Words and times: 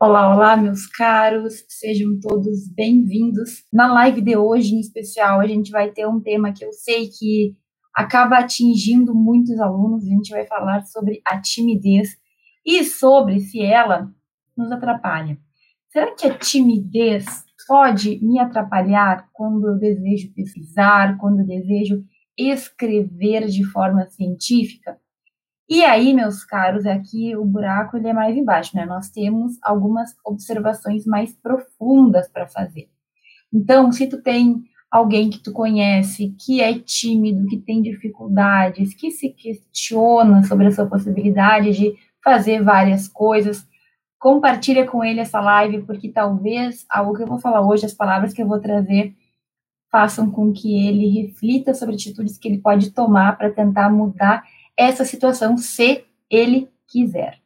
Olá, 0.00 0.32
olá, 0.32 0.56
meus 0.56 0.86
caros, 0.86 1.64
sejam 1.68 2.20
todos 2.20 2.72
bem-vindos. 2.72 3.64
Na 3.72 3.92
live 3.92 4.20
de 4.20 4.36
hoje, 4.36 4.76
em 4.76 4.78
especial, 4.78 5.40
a 5.40 5.46
gente 5.48 5.72
vai 5.72 5.90
ter 5.90 6.06
um 6.06 6.20
tema 6.20 6.52
que 6.52 6.64
eu 6.64 6.72
sei 6.72 7.08
que 7.08 7.56
acaba 7.92 8.38
atingindo 8.38 9.12
muitos 9.12 9.58
alunos. 9.58 10.04
A 10.04 10.08
gente 10.08 10.30
vai 10.30 10.46
falar 10.46 10.82
sobre 10.82 11.20
a 11.26 11.40
timidez 11.40 12.10
e 12.64 12.84
sobre 12.84 13.40
se 13.40 13.60
ela 13.60 14.08
nos 14.56 14.70
atrapalha. 14.70 15.36
Será 15.88 16.14
que 16.14 16.28
a 16.28 16.38
timidez 16.38 17.24
pode 17.66 18.24
me 18.24 18.38
atrapalhar 18.38 19.28
quando 19.32 19.66
eu 19.66 19.78
desejo 19.80 20.32
pesquisar, 20.32 21.18
quando 21.18 21.40
eu 21.40 21.46
desejo 21.46 22.04
escrever 22.38 23.48
de 23.48 23.64
forma 23.64 24.06
científica? 24.06 24.96
E 25.68 25.84
aí, 25.84 26.14
meus 26.14 26.44
caros, 26.44 26.86
aqui 26.86 27.36
o 27.36 27.44
buraco 27.44 27.96
ele 27.96 28.08
é 28.08 28.12
mais 28.12 28.34
embaixo, 28.34 28.74
né? 28.74 28.86
Nós 28.86 29.10
temos 29.10 29.58
algumas 29.62 30.16
observações 30.24 31.04
mais 31.04 31.34
profundas 31.34 32.26
para 32.26 32.48
fazer. 32.48 32.88
Então, 33.52 33.92
se 33.92 34.06
tu 34.06 34.22
tem 34.22 34.62
alguém 34.90 35.28
que 35.28 35.42
tu 35.42 35.52
conhece 35.52 36.34
que 36.38 36.62
é 36.62 36.78
tímido, 36.78 37.46
que 37.46 37.58
tem 37.58 37.82
dificuldades, 37.82 38.94
que 38.94 39.10
se 39.10 39.28
questiona 39.28 40.42
sobre 40.44 40.68
a 40.68 40.70
sua 40.70 40.86
possibilidade 40.86 41.72
de 41.72 41.94
fazer 42.24 42.62
várias 42.62 43.06
coisas, 43.06 43.66
compartilha 44.18 44.86
com 44.86 45.04
ele 45.04 45.20
essa 45.20 45.38
live, 45.38 45.82
porque 45.82 46.08
talvez 46.08 46.86
algo 46.88 47.14
que 47.14 47.22
eu 47.22 47.26
vou 47.26 47.38
falar 47.38 47.60
hoje, 47.60 47.84
as 47.84 47.92
palavras 47.92 48.32
que 48.32 48.42
eu 48.42 48.48
vou 48.48 48.58
trazer, 48.58 49.14
façam 49.90 50.30
com 50.30 50.50
que 50.50 50.86
ele 50.86 51.22
reflita 51.22 51.74
sobre 51.74 51.94
atitudes 51.94 52.38
que 52.38 52.48
ele 52.48 52.58
pode 52.58 52.90
tomar 52.90 53.36
para 53.36 53.50
tentar 53.50 53.90
mudar 53.90 54.42
essa 54.78 55.04
situação 55.04 55.56
se 55.56 56.04
ele 56.30 56.68
quiser. 56.86 57.38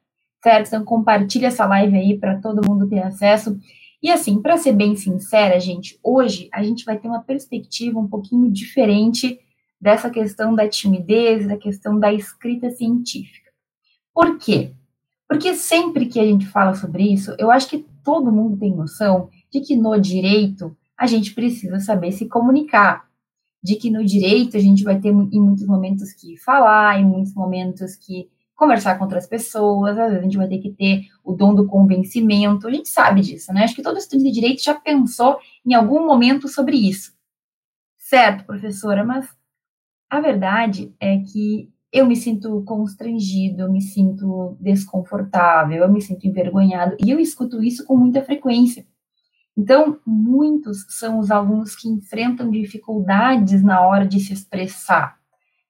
Certo? 0.43 0.67
Então 0.67 0.85
compartilha 0.85 1.47
essa 1.47 1.65
live 1.67 1.97
aí 1.97 2.19
para 2.19 2.41
todo 2.41 2.69
mundo 2.69 2.89
ter 2.89 3.01
acesso. 3.01 3.59
E 4.03 4.11
assim, 4.11 4.43
para 4.43 4.57
ser 4.57 4.73
bem 4.73 4.97
sincera, 4.97 5.59
gente, 5.59 5.99
hoje 6.03 6.49
a 6.53 6.63
gente 6.63 6.85
vai 6.85 6.99
ter 6.99 7.09
uma 7.09 7.23
perspectiva 7.23 7.99
um 7.99 8.09
pouquinho 8.09 8.51
diferente 8.51 9.39
dessa 9.81 10.11
questão 10.11 10.55
da 10.55 10.69
timidez, 10.69 11.47
da 11.47 11.57
questão 11.57 11.99
da 11.99 12.13
escrita 12.13 12.71
científica. 12.71 13.51
Por 14.13 14.39
quê? 14.39 14.73
Porque 15.29 15.55
sempre 15.55 16.07
que 16.07 16.21
a 16.21 16.25
gente 16.25 16.47
fala 16.47 16.75
sobre 16.75 17.05
isso, 17.05 17.35
eu 17.39 17.51
acho 17.51 17.69
que 17.69 17.87
todo 18.05 18.33
mundo 18.33 18.57
tem 18.57 18.75
noção 18.75 19.31
de 19.51 19.61
que 19.61 19.75
no 19.75 19.99
direito 19.99 20.77
a 20.99 21.07
gente 21.07 21.33
precisa 21.33 21.81
saber 21.81 22.13
se 22.13 22.29
comunicar 22.29 23.09
de 23.63 23.77
que 23.77 23.91
no 23.91 24.05
direito 24.05 24.57
a 24.57 24.61
gente 24.61 24.83
vai 24.83 24.99
ter 24.99 25.11
em 25.11 25.41
muitos 25.41 25.67
momentos 25.67 26.13
que 26.13 26.37
falar, 26.37 27.01
em 27.01 27.05
muitos 27.05 27.33
momentos 27.35 27.95
que 27.97 28.29
conversar 28.55 28.97
com 28.97 29.05
outras 29.05 29.27
pessoas, 29.27 29.99
às 29.99 30.07
vezes 30.07 30.19
a 30.21 30.23
gente 30.23 30.37
vai 30.37 30.49
ter 30.49 30.59
que 30.59 30.71
ter 30.71 31.03
o 31.25 31.33
dom 31.33 31.55
do 31.55 31.67
convencimento, 31.67 32.67
a 32.67 32.71
gente 32.71 32.89
sabe 32.89 33.21
disso, 33.21 33.53
né? 33.53 33.65
Acho 33.65 33.75
que 33.75 33.83
todo 33.83 33.99
estudante 33.99 34.29
de 34.29 34.33
direito 34.33 34.63
já 34.63 34.75
pensou 34.75 35.39
em 35.67 35.75
algum 35.75 36.07
momento 36.07 36.49
sobre 36.49 36.77
isso. 36.77 37.13
Certo, 37.97 38.45
professora, 38.45 39.05
mas 39.05 39.29
a 40.11 40.21
verdade 40.21 40.95
é 41.01 41.19
que 41.19 41.73
eu 41.93 42.07
me 42.07 42.17
sinto 42.17 42.63
constrangido, 42.65 43.63
eu 43.63 43.73
me 43.73 43.81
sinto 43.81 44.57
desconfortável, 44.61 45.83
eu 45.83 45.93
me 45.93 46.01
sinto 46.01 46.27
envergonhado, 46.27 46.97
e 47.05 47.11
eu 47.11 47.19
escuto 47.19 47.63
isso 47.63 47.85
com 47.85 47.97
muita 47.97 48.23
frequência. 48.23 48.87
Então, 49.57 50.01
muitos 50.07 50.87
são 50.89 51.19
os 51.19 51.31
alunos 51.31 51.77
que 51.77 51.89
enfrentam 51.89 52.51
dificuldades 52.51 53.63
na 53.63 53.87
hora 53.87 54.07
de 54.07 54.19
se 54.19 54.33
expressar, 54.33 55.19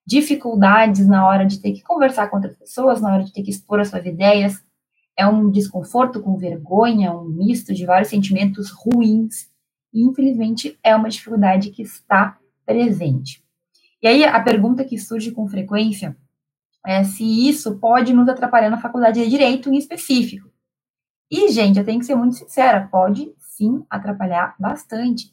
dificuldades 0.06 1.06
na 1.06 1.26
hora 1.26 1.44
de 1.44 1.60
ter 1.60 1.72
que 1.72 1.82
conversar 1.82 2.28
com 2.28 2.36
outras 2.36 2.56
pessoas, 2.56 3.00
na 3.00 3.12
hora 3.12 3.24
de 3.24 3.32
ter 3.32 3.42
que 3.42 3.50
expor 3.50 3.80
as 3.80 3.88
suas 3.88 4.06
ideias. 4.06 4.62
É 5.16 5.26
um 5.26 5.50
desconforto 5.50 6.22
com 6.22 6.36
vergonha, 6.36 7.12
um 7.12 7.24
misto 7.24 7.74
de 7.74 7.84
vários 7.84 8.08
sentimentos 8.08 8.70
ruins, 8.70 9.50
e 9.92 10.06
infelizmente 10.06 10.78
é 10.82 10.94
uma 10.94 11.08
dificuldade 11.08 11.70
que 11.70 11.82
está 11.82 12.38
presente. 12.64 13.44
E 14.00 14.06
aí 14.06 14.24
a 14.24 14.40
pergunta 14.40 14.84
que 14.84 14.98
surge 14.98 15.32
com 15.32 15.46
frequência 15.48 16.16
é 16.86 17.04
se 17.04 17.24
isso 17.48 17.78
pode 17.78 18.12
nos 18.12 18.28
atrapalhar 18.28 18.70
na 18.70 18.80
faculdade 18.80 19.22
de 19.22 19.28
direito 19.28 19.68
em 19.68 19.76
específico. 19.76 20.50
E, 21.30 21.50
gente, 21.50 21.78
eu 21.78 21.84
tenho 21.84 22.00
que 22.00 22.04
ser 22.04 22.14
muito 22.14 22.36
sincera, 22.36 22.88
pode 22.90 23.32
sim 23.62 23.84
atrapalhar 23.88 24.56
bastante. 24.58 25.32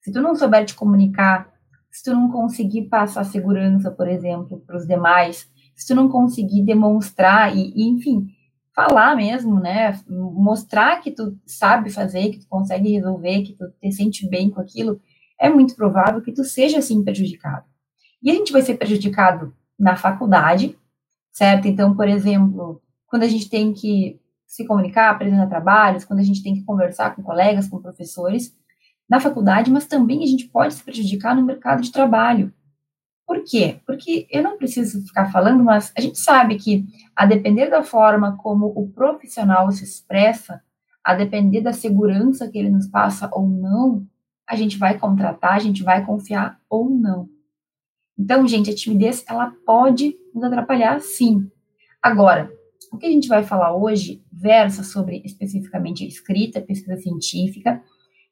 Se 0.00 0.12
tu 0.12 0.20
não 0.20 0.34
souber 0.34 0.66
te 0.66 0.74
comunicar, 0.74 1.50
se 1.90 2.04
tu 2.04 2.12
não 2.12 2.30
conseguir 2.30 2.82
passar 2.88 3.24
segurança, 3.24 3.90
por 3.90 4.06
exemplo, 4.06 4.62
para 4.66 4.76
os 4.76 4.86
demais, 4.86 5.50
se 5.74 5.86
tu 5.86 5.94
não 5.94 6.08
conseguir 6.08 6.62
demonstrar 6.62 7.56
e, 7.56 7.72
e, 7.74 7.88
enfim, 7.88 8.26
falar 8.74 9.16
mesmo, 9.16 9.58
né, 9.60 9.98
mostrar 10.08 11.00
que 11.00 11.10
tu 11.10 11.38
sabe 11.46 11.90
fazer, 11.90 12.30
que 12.30 12.40
tu 12.40 12.48
consegue 12.48 12.92
resolver, 12.92 13.42
que 13.42 13.54
tu 13.54 13.64
te 13.80 13.92
sente 13.92 14.28
bem 14.28 14.50
com 14.50 14.60
aquilo, 14.60 15.00
é 15.40 15.48
muito 15.48 15.74
provável 15.74 16.20
que 16.20 16.32
tu 16.32 16.44
seja 16.44 16.78
assim 16.78 17.02
prejudicado. 17.02 17.64
E 18.22 18.30
a 18.30 18.34
gente 18.34 18.52
vai 18.52 18.62
ser 18.62 18.76
prejudicado 18.76 19.54
na 19.78 19.96
faculdade, 19.96 20.76
certo? 21.32 21.68
Então, 21.68 21.94
por 21.94 22.08
exemplo, 22.08 22.82
quando 23.06 23.22
a 23.22 23.28
gente 23.28 23.48
tem 23.48 23.72
que 23.72 24.20
se 24.46 24.66
comunicar, 24.66 25.10
apresentar 25.10 25.46
trabalhos, 25.48 26.04
quando 26.04 26.20
a 26.20 26.24
gente 26.24 26.42
tem 26.42 26.54
que 26.54 26.64
conversar 26.64 27.14
com 27.14 27.22
colegas, 27.22 27.68
com 27.68 27.80
professores 27.80 28.54
na 29.08 29.20
faculdade, 29.20 29.70
mas 29.70 29.86
também 29.86 30.22
a 30.22 30.26
gente 30.26 30.48
pode 30.48 30.74
se 30.74 30.82
prejudicar 30.82 31.34
no 31.34 31.44
mercado 31.44 31.82
de 31.82 31.92
trabalho. 31.92 32.52
Por 33.26 33.42
quê? 33.42 33.80
Porque 33.86 34.26
eu 34.30 34.42
não 34.42 34.58
preciso 34.58 35.02
ficar 35.06 35.30
falando, 35.32 35.62
mas 35.64 35.92
a 35.96 36.00
gente 36.00 36.18
sabe 36.18 36.56
que, 36.56 36.86
a 37.16 37.24
depender 37.24 37.70
da 37.70 37.82
forma 37.82 38.36
como 38.36 38.66
o 38.66 38.88
profissional 38.90 39.70
se 39.72 39.84
expressa, 39.84 40.62
a 41.02 41.14
depender 41.14 41.60
da 41.60 41.72
segurança 41.72 42.48
que 42.48 42.58
ele 42.58 42.70
nos 42.70 42.86
passa 42.86 43.28
ou 43.32 43.46
não, 43.48 44.06
a 44.46 44.56
gente 44.56 44.78
vai 44.78 44.98
contratar, 44.98 45.54
a 45.54 45.58
gente 45.58 45.82
vai 45.82 46.04
confiar 46.04 46.58
ou 46.68 46.90
não. 46.90 47.28
Então, 48.18 48.46
gente, 48.46 48.70
a 48.70 48.74
timidez, 48.74 49.24
ela 49.28 49.52
pode 49.66 50.16
nos 50.34 50.44
atrapalhar, 50.44 51.00
sim. 51.00 51.50
Agora, 52.02 52.52
o 52.94 52.98
que 52.98 53.06
a 53.06 53.10
gente 53.10 53.26
vai 53.26 53.42
falar 53.42 53.76
hoje 53.76 54.22
versa 54.32 54.84
sobre 54.84 55.20
especificamente 55.24 56.06
escrita, 56.06 56.60
pesquisa 56.60 56.96
científica. 56.96 57.82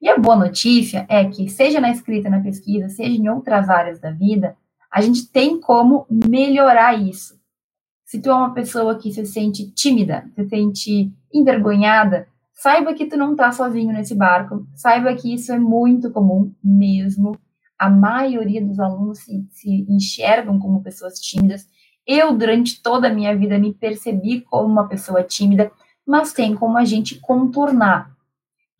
E 0.00 0.08
a 0.08 0.16
boa 0.16 0.36
notícia 0.36 1.04
é 1.08 1.24
que, 1.24 1.48
seja 1.50 1.80
na 1.80 1.90
escrita, 1.90 2.30
na 2.30 2.40
pesquisa, 2.40 2.88
seja 2.88 3.10
em 3.10 3.28
outras 3.28 3.68
áreas 3.68 4.00
da 4.00 4.12
vida, 4.12 4.56
a 4.90 5.00
gente 5.00 5.28
tem 5.28 5.60
como 5.60 6.06
melhorar 6.08 6.94
isso. 6.94 7.40
Se 8.04 8.20
tu 8.20 8.30
é 8.30 8.34
uma 8.34 8.54
pessoa 8.54 8.98
que 8.98 9.12
se 9.12 9.24
sente 9.26 9.70
tímida, 9.72 10.30
se 10.36 10.48
sente 10.48 11.12
envergonhada, 11.32 12.28
saiba 12.52 12.94
que 12.94 13.06
tu 13.06 13.16
não 13.16 13.32
está 13.32 13.50
sozinho 13.50 13.92
nesse 13.92 14.14
barco, 14.14 14.66
saiba 14.74 15.14
que 15.14 15.34
isso 15.34 15.52
é 15.52 15.58
muito 15.58 16.10
comum 16.12 16.54
mesmo. 16.62 17.36
A 17.76 17.90
maioria 17.90 18.64
dos 18.64 18.78
alunos 18.78 19.18
se, 19.20 19.44
se 19.50 19.86
enxergam 19.88 20.58
como 20.60 20.82
pessoas 20.82 21.18
tímidas 21.18 21.66
eu, 22.06 22.36
durante 22.36 22.82
toda 22.82 23.08
a 23.08 23.14
minha 23.14 23.36
vida, 23.36 23.58
me 23.58 23.72
percebi 23.72 24.40
como 24.40 24.68
uma 24.68 24.88
pessoa 24.88 25.22
tímida, 25.22 25.70
mas 26.06 26.32
tem 26.32 26.54
como 26.54 26.78
a 26.78 26.84
gente 26.84 27.18
contornar. 27.20 28.10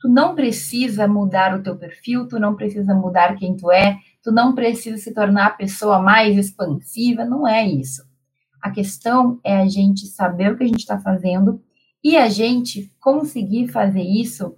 Tu 0.01 0.09
não 0.09 0.35
precisa 0.35 1.07
mudar 1.07 1.57
o 1.57 1.63
teu 1.63 1.77
perfil, 1.77 2.27
tu 2.27 2.39
não 2.39 2.57
precisa 2.57 2.93
mudar 2.95 3.37
quem 3.37 3.57
tu 3.57 3.71
é, 3.71 3.99
tu 4.23 4.33
não 4.33 4.55
precisa 4.55 4.97
se 4.97 5.15
tornar 5.15 5.47
a 5.47 5.51
pessoa 5.51 6.01
mais 6.01 6.37
expansiva, 6.37 7.25
não 7.25 7.47
é 7.47 7.65
isso. 7.67 8.03
A 8.61 8.71
questão 8.71 9.39
é 9.45 9.57
a 9.57 9.69
gente 9.69 10.07
saber 10.07 10.53
o 10.53 10.57
que 10.57 10.65
a 10.65 10.67
gente 10.67 10.81
está 10.81 10.99
fazendo 10.99 11.63
e 12.03 12.17
a 12.17 12.29
gente 12.29 12.93
conseguir 13.01 13.69
fazer 13.69 14.03
isso 14.03 14.57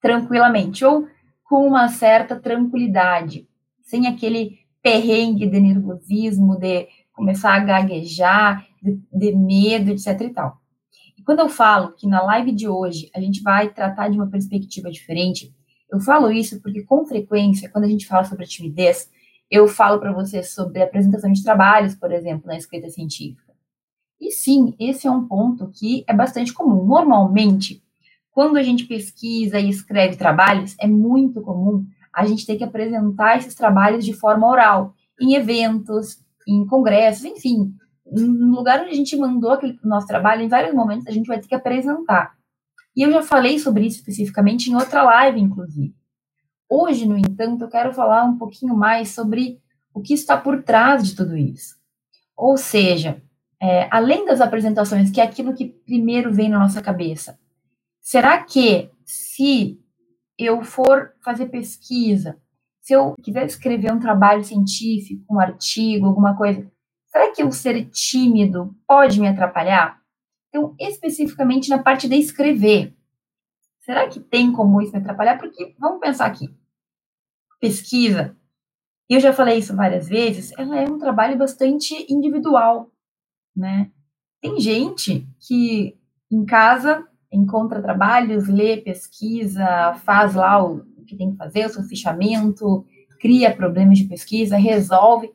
tranquilamente 0.00 0.84
ou 0.84 1.06
com 1.44 1.66
uma 1.66 1.88
certa 1.88 2.38
tranquilidade, 2.38 3.48
sem 3.82 4.06
aquele 4.06 4.58
perrengue 4.82 5.46
de 5.46 5.60
nervosismo, 5.60 6.58
de 6.58 6.88
começar 7.18 7.52
a 7.52 7.58
gaguejar, 7.58 8.64
de, 8.80 9.00
de 9.12 9.36
medo, 9.36 9.90
etc 9.90 10.20
e 10.20 10.30
tal. 10.30 10.56
E 11.18 11.22
quando 11.22 11.40
eu 11.40 11.48
falo 11.48 11.92
que 11.92 12.06
na 12.06 12.22
live 12.22 12.52
de 12.52 12.68
hoje 12.68 13.10
a 13.14 13.20
gente 13.20 13.42
vai 13.42 13.68
tratar 13.68 14.08
de 14.08 14.16
uma 14.16 14.30
perspectiva 14.30 14.88
diferente, 14.88 15.52
eu 15.90 15.98
falo 15.98 16.30
isso 16.30 16.62
porque 16.62 16.84
com 16.84 17.04
frequência, 17.04 17.68
quando 17.68 17.84
a 17.84 17.88
gente 17.88 18.06
fala 18.06 18.22
sobre 18.22 18.46
timidez, 18.46 19.10
eu 19.50 19.66
falo 19.66 19.98
para 19.98 20.12
você 20.12 20.42
sobre 20.44 20.80
apresentação 20.80 21.32
de 21.32 21.42
trabalhos, 21.42 21.94
por 21.94 22.12
exemplo, 22.12 22.46
na 22.46 22.56
escrita 22.56 22.88
científica. 22.88 23.52
E 24.20 24.30
sim, 24.30 24.74
esse 24.78 25.06
é 25.06 25.10
um 25.10 25.26
ponto 25.26 25.70
que 25.70 26.04
é 26.06 26.14
bastante 26.14 26.52
comum. 26.52 26.84
Normalmente, 26.84 27.82
quando 28.30 28.56
a 28.56 28.62
gente 28.62 28.84
pesquisa 28.84 29.58
e 29.58 29.68
escreve 29.68 30.16
trabalhos, 30.16 30.76
é 30.78 30.86
muito 30.86 31.40
comum 31.40 31.84
a 32.12 32.24
gente 32.26 32.46
ter 32.46 32.56
que 32.56 32.64
apresentar 32.64 33.38
esses 33.38 33.54
trabalhos 33.54 34.04
de 34.04 34.12
forma 34.12 34.46
oral, 34.46 34.94
em 35.20 35.34
eventos, 35.34 36.18
em 36.48 36.66
congressos, 36.66 37.24
enfim, 37.24 37.74
no 38.06 38.56
lugar 38.56 38.80
onde 38.80 38.90
a 38.90 38.94
gente 38.94 39.16
mandou 39.16 39.50
aquele 39.50 39.78
nosso 39.84 40.06
trabalho, 40.06 40.42
em 40.42 40.48
vários 40.48 40.74
momentos 40.74 41.06
a 41.06 41.10
gente 41.10 41.26
vai 41.26 41.38
ter 41.38 41.48
que 41.48 41.54
apresentar. 41.54 42.34
E 42.96 43.02
eu 43.02 43.12
já 43.12 43.22
falei 43.22 43.58
sobre 43.58 43.86
isso 43.86 43.98
especificamente 43.98 44.70
em 44.70 44.74
outra 44.74 45.02
live, 45.02 45.40
inclusive. 45.40 45.94
Hoje, 46.68 47.06
no 47.06 47.16
entanto, 47.16 47.62
eu 47.62 47.68
quero 47.68 47.92
falar 47.92 48.24
um 48.24 48.36
pouquinho 48.36 48.74
mais 48.74 49.10
sobre 49.10 49.60
o 49.92 50.00
que 50.00 50.14
está 50.14 50.36
por 50.36 50.62
trás 50.62 51.06
de 51.06 51.14
tudo 51.14 51.36
isso. 51.36 51.76
Ou 52.36 52.56
seja, 52.56 53.22
é, 53.60 53.88
além 53.90 54.24
das 54.24 54.40
apresentações, 54.40 55.10
que 55.10 55.20
é 55.20 55.24
aquilo 55.24 55.54
que 55.54 55.66
primeiro 55.66 56.32
vem 56.32 56.48
na 56.48 56.58
nossa 56.58 56.80
cabeça, 56.80 57.38
Será 58.08 58.42
que 58.42 58.90
se 59.04 59.78
eu 60.38 60.62
for 60.62 61.12
fazer 61.22 61.50
pesquisa, 61.50 62.38
se 62.88 62.94
eu 62.94 63.14
quiser 63.22 63.44
escrever 63.44 63.92
um 63.92 63.98
trabalho 63.98 64.42
científico, 64.42 65.22
um 65.30 65.38
artigo, 65.38 66.06
alguma 66.06 66.34
coisa, 66.34 66.66
será 67.08 67.30
que 67.34 67.44
o 67.44 67.52
ser 67.52 67.84
tímido 67.90 68.74
pode 68.86 69.20
me 69.20 69.28
atrapalhar? 69.28 70.00
Então, 70.48 70.74
especificamente 70.80 71.68
na 71.68 71.82
parte 71.82 72.08
de 72.08 72.16
escrever, 72.16 72.96
será 73.80 74.08
que 74.08 74.18
tem 74.18 74.50
como 74.50 74.80
isso 74.80 74.92
me 74.92 75.00
atrapalhar? 75.00 75.38
Porque 75.38 75.76
vamos 75.78 76.00
pensar 76.00 76.24
aqui, 76.24 76.48
pesquisa, 77.60 78.34
e 79.06 79.12
eu 79.16 79.20
já 79.20 79.34
falei 79.34 79.58
isso 79.58 79.76
várias 79.76 80.08
vezes, 80.08 80.50
ela 80.56 80.80
é 80.80 80.88
um 80.88 80.98
trabalho 80.98 81.36
bastante 81.36 82.10
individual, 82.10 82.90
né? 83.54 83.92
Tem 84.40 84.58
gente 84.58 85.28
que 85.46 85.94
em 86.30 86.42
casa 86.46 87.06
encontra 87.30 87.82
trabalhos, 87.82 88.48
lê, 88.48 88.78
pesquisa, 88.78 89.92
faz 90.06 90.34
lá 90.34 90.64
o 90.64 90.87
que 91.08 91.16
tem 91.16 91.32
que 91.32 91.36
fazer, 91.36 91.66
o 91.66 91.70
seu 91.70 91.82
fichamento, 91.82 92.84
cria 93.18 93.54
problemas 93.54 93.98
de 93.98 94.04
pesquisa, 94.04 94.56
resolve, 94.56 95.32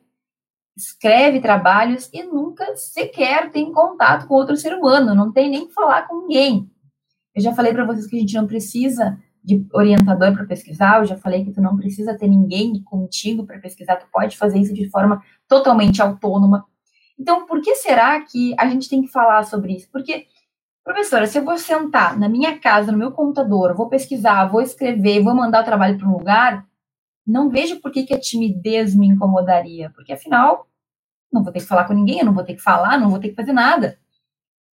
escreve 0.76 1.40
trabalhos 1.40 2.08
e 2.12 2.22
nunca 2.22 2.74
sequer 2.76 3.50
tem 3.50 3.72
contato 3.72 4.26
com 4.26 4.34
outro 4.34 4.56
ser 4.56 4.74
humano, 4.74 5.14
não 5.14 5.32
tem 5.32 5.50
nem 5.50 5.66
que 5.66 5.74
falar 5.74 6.08
com 6.08 6.22
ninguém. 6.22 6.70
Eu 7.34 7.42
já 7.42 7.52
falei 7.52 7.72
para 7.72 7.84
vocês 7.84 8.06
que 8.06 8.16
a 8.16 8.20
gente 8.20 8.34
não 8.34 8.46
precisa 8.46 9.18
de 9.42 9.66
orientador 9.74 10.32
para 10.32 10.46
pesquisar, 10.46 11.00
eu 11.00 11.04
já 11.04 11.18
falei 11.18 11.44
que 11.44 11.52
tu 11.52 11.60
não 11.60 11.76
precisa 11.76 12.16
ter 12.16 12.26
ninguém 12.26 12.82
contigo 12.82 13.44
para 13.44 13.58
pesquisar, 13.58 13.96
tu 13.96 14.06
pode 14.10 14.36
fazer 14.38 14.58
isso 14.58 14.72
de 14.72 14.88
forma 14.88 15.22
totalmente 15.46 16.00
autônoma. 16.00 16.64
Então, 17.18 17.46
por 17.46 17.60
que 17.60 17.74
será 17.76 18.20
que 18.22 18.54
a 18.58 18.66
gente 18.68 18.88
tem 18.88 19.02
que 19.02 19.08
falar 19.08 19.44
sobre 19.44 19.74
isso? 19.74 19.88
Porque 19.92 20.26
Professora, 20.84 21.26
se 21.26 21.38
eu 21.38 21.44
vou 21.44 21.56
sentar 21.56 22.18
na 22.18 22.28
minha 22.28 22.58
casa, 22.58 22.92
no 22.92 22.98
meu 22.98 23.10
computador, 23.10 23.74
vou 23.74 23.88
pesquisar, 23.88 24.44
vou 24.46 24.60
escrever, 24.60 25.22
vou 25.22 25.34
mandar 25.34 25.62
o 25.62 25.64
trabalho 25.64 25.96
para 25.98 26.06
um 26.06 26.12
lugar, 26.12 26.68
não 27.26 27.48
vejo 27.48 27.80
por 27.80 27.90
que, 27.90 28.04
que 28.04 28.12
a 28.12 28.20
timidez 28.20 28.94
me 28.94 29.06
incomodaria, 29.06 29.90
porque 29.94 30.12
afinal, 30.12 30.68
não 31.32 31.42
vou 31.42 31.52
ter 31.52 31.60
que 31.60 31.66
falar 31.66 31.86
com 31.86 31.94
ninguém, 31.94 32.18
eu 32.18 32.26
não 32.26 32.34
vou 32.34 32.44
ter 32.44 32.54
que 32.54 32.62
falar, 32.62 32.98
não 32.98 33.08
vou 33.08 33.18
ter 33.18 33.30
que 33.30 33.34
fazer 33.34 33.54
nada. 33.54 33.98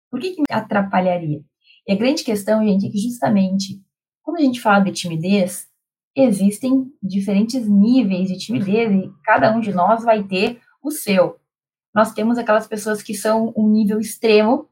Por 0.09 0.21
que, 0.21 0.31
que 0.31 0.41
me 0.41 0.47
atrapalharia? 0.49 1.43
E 1.85 1.91
a 1.91 1.95
grande 1.95 2.23
questão, 2.23 2.65
gente, 2.65 2.87
é 2.87 2.89
que 2.89 2.97
justamente 2.97 3.81
quando 4.23 4.37
a 4.37 4.41
gente 4.41 4.59
fala 4.59 4.83
de 4.83 4.91
timidez, 4.91 5.69
existem 6.15 6.91
diferentes 7.01 7.65
níveis 7.65 8.27
de 8.27 8.37
timidez 8.37 8.91
e 8.91 9.09
cada 9.23 9.55
um 9.55 9.59
de 9.59 9.73
nós 9.73 10.03
vai 10.03 10.23
ter 10.23 10.61
o 10.83 10.91
seu. 10.91 11.39
Nós 11.95 12.13
temos 12.13 12.37
aquelas 12.37 12.67
pessoas 12.67 13.01
que 13.01 13.13
são 13.13 13.53
um 13.55 13.69
nível 13.69 13.99
extremo, 13.99 14.69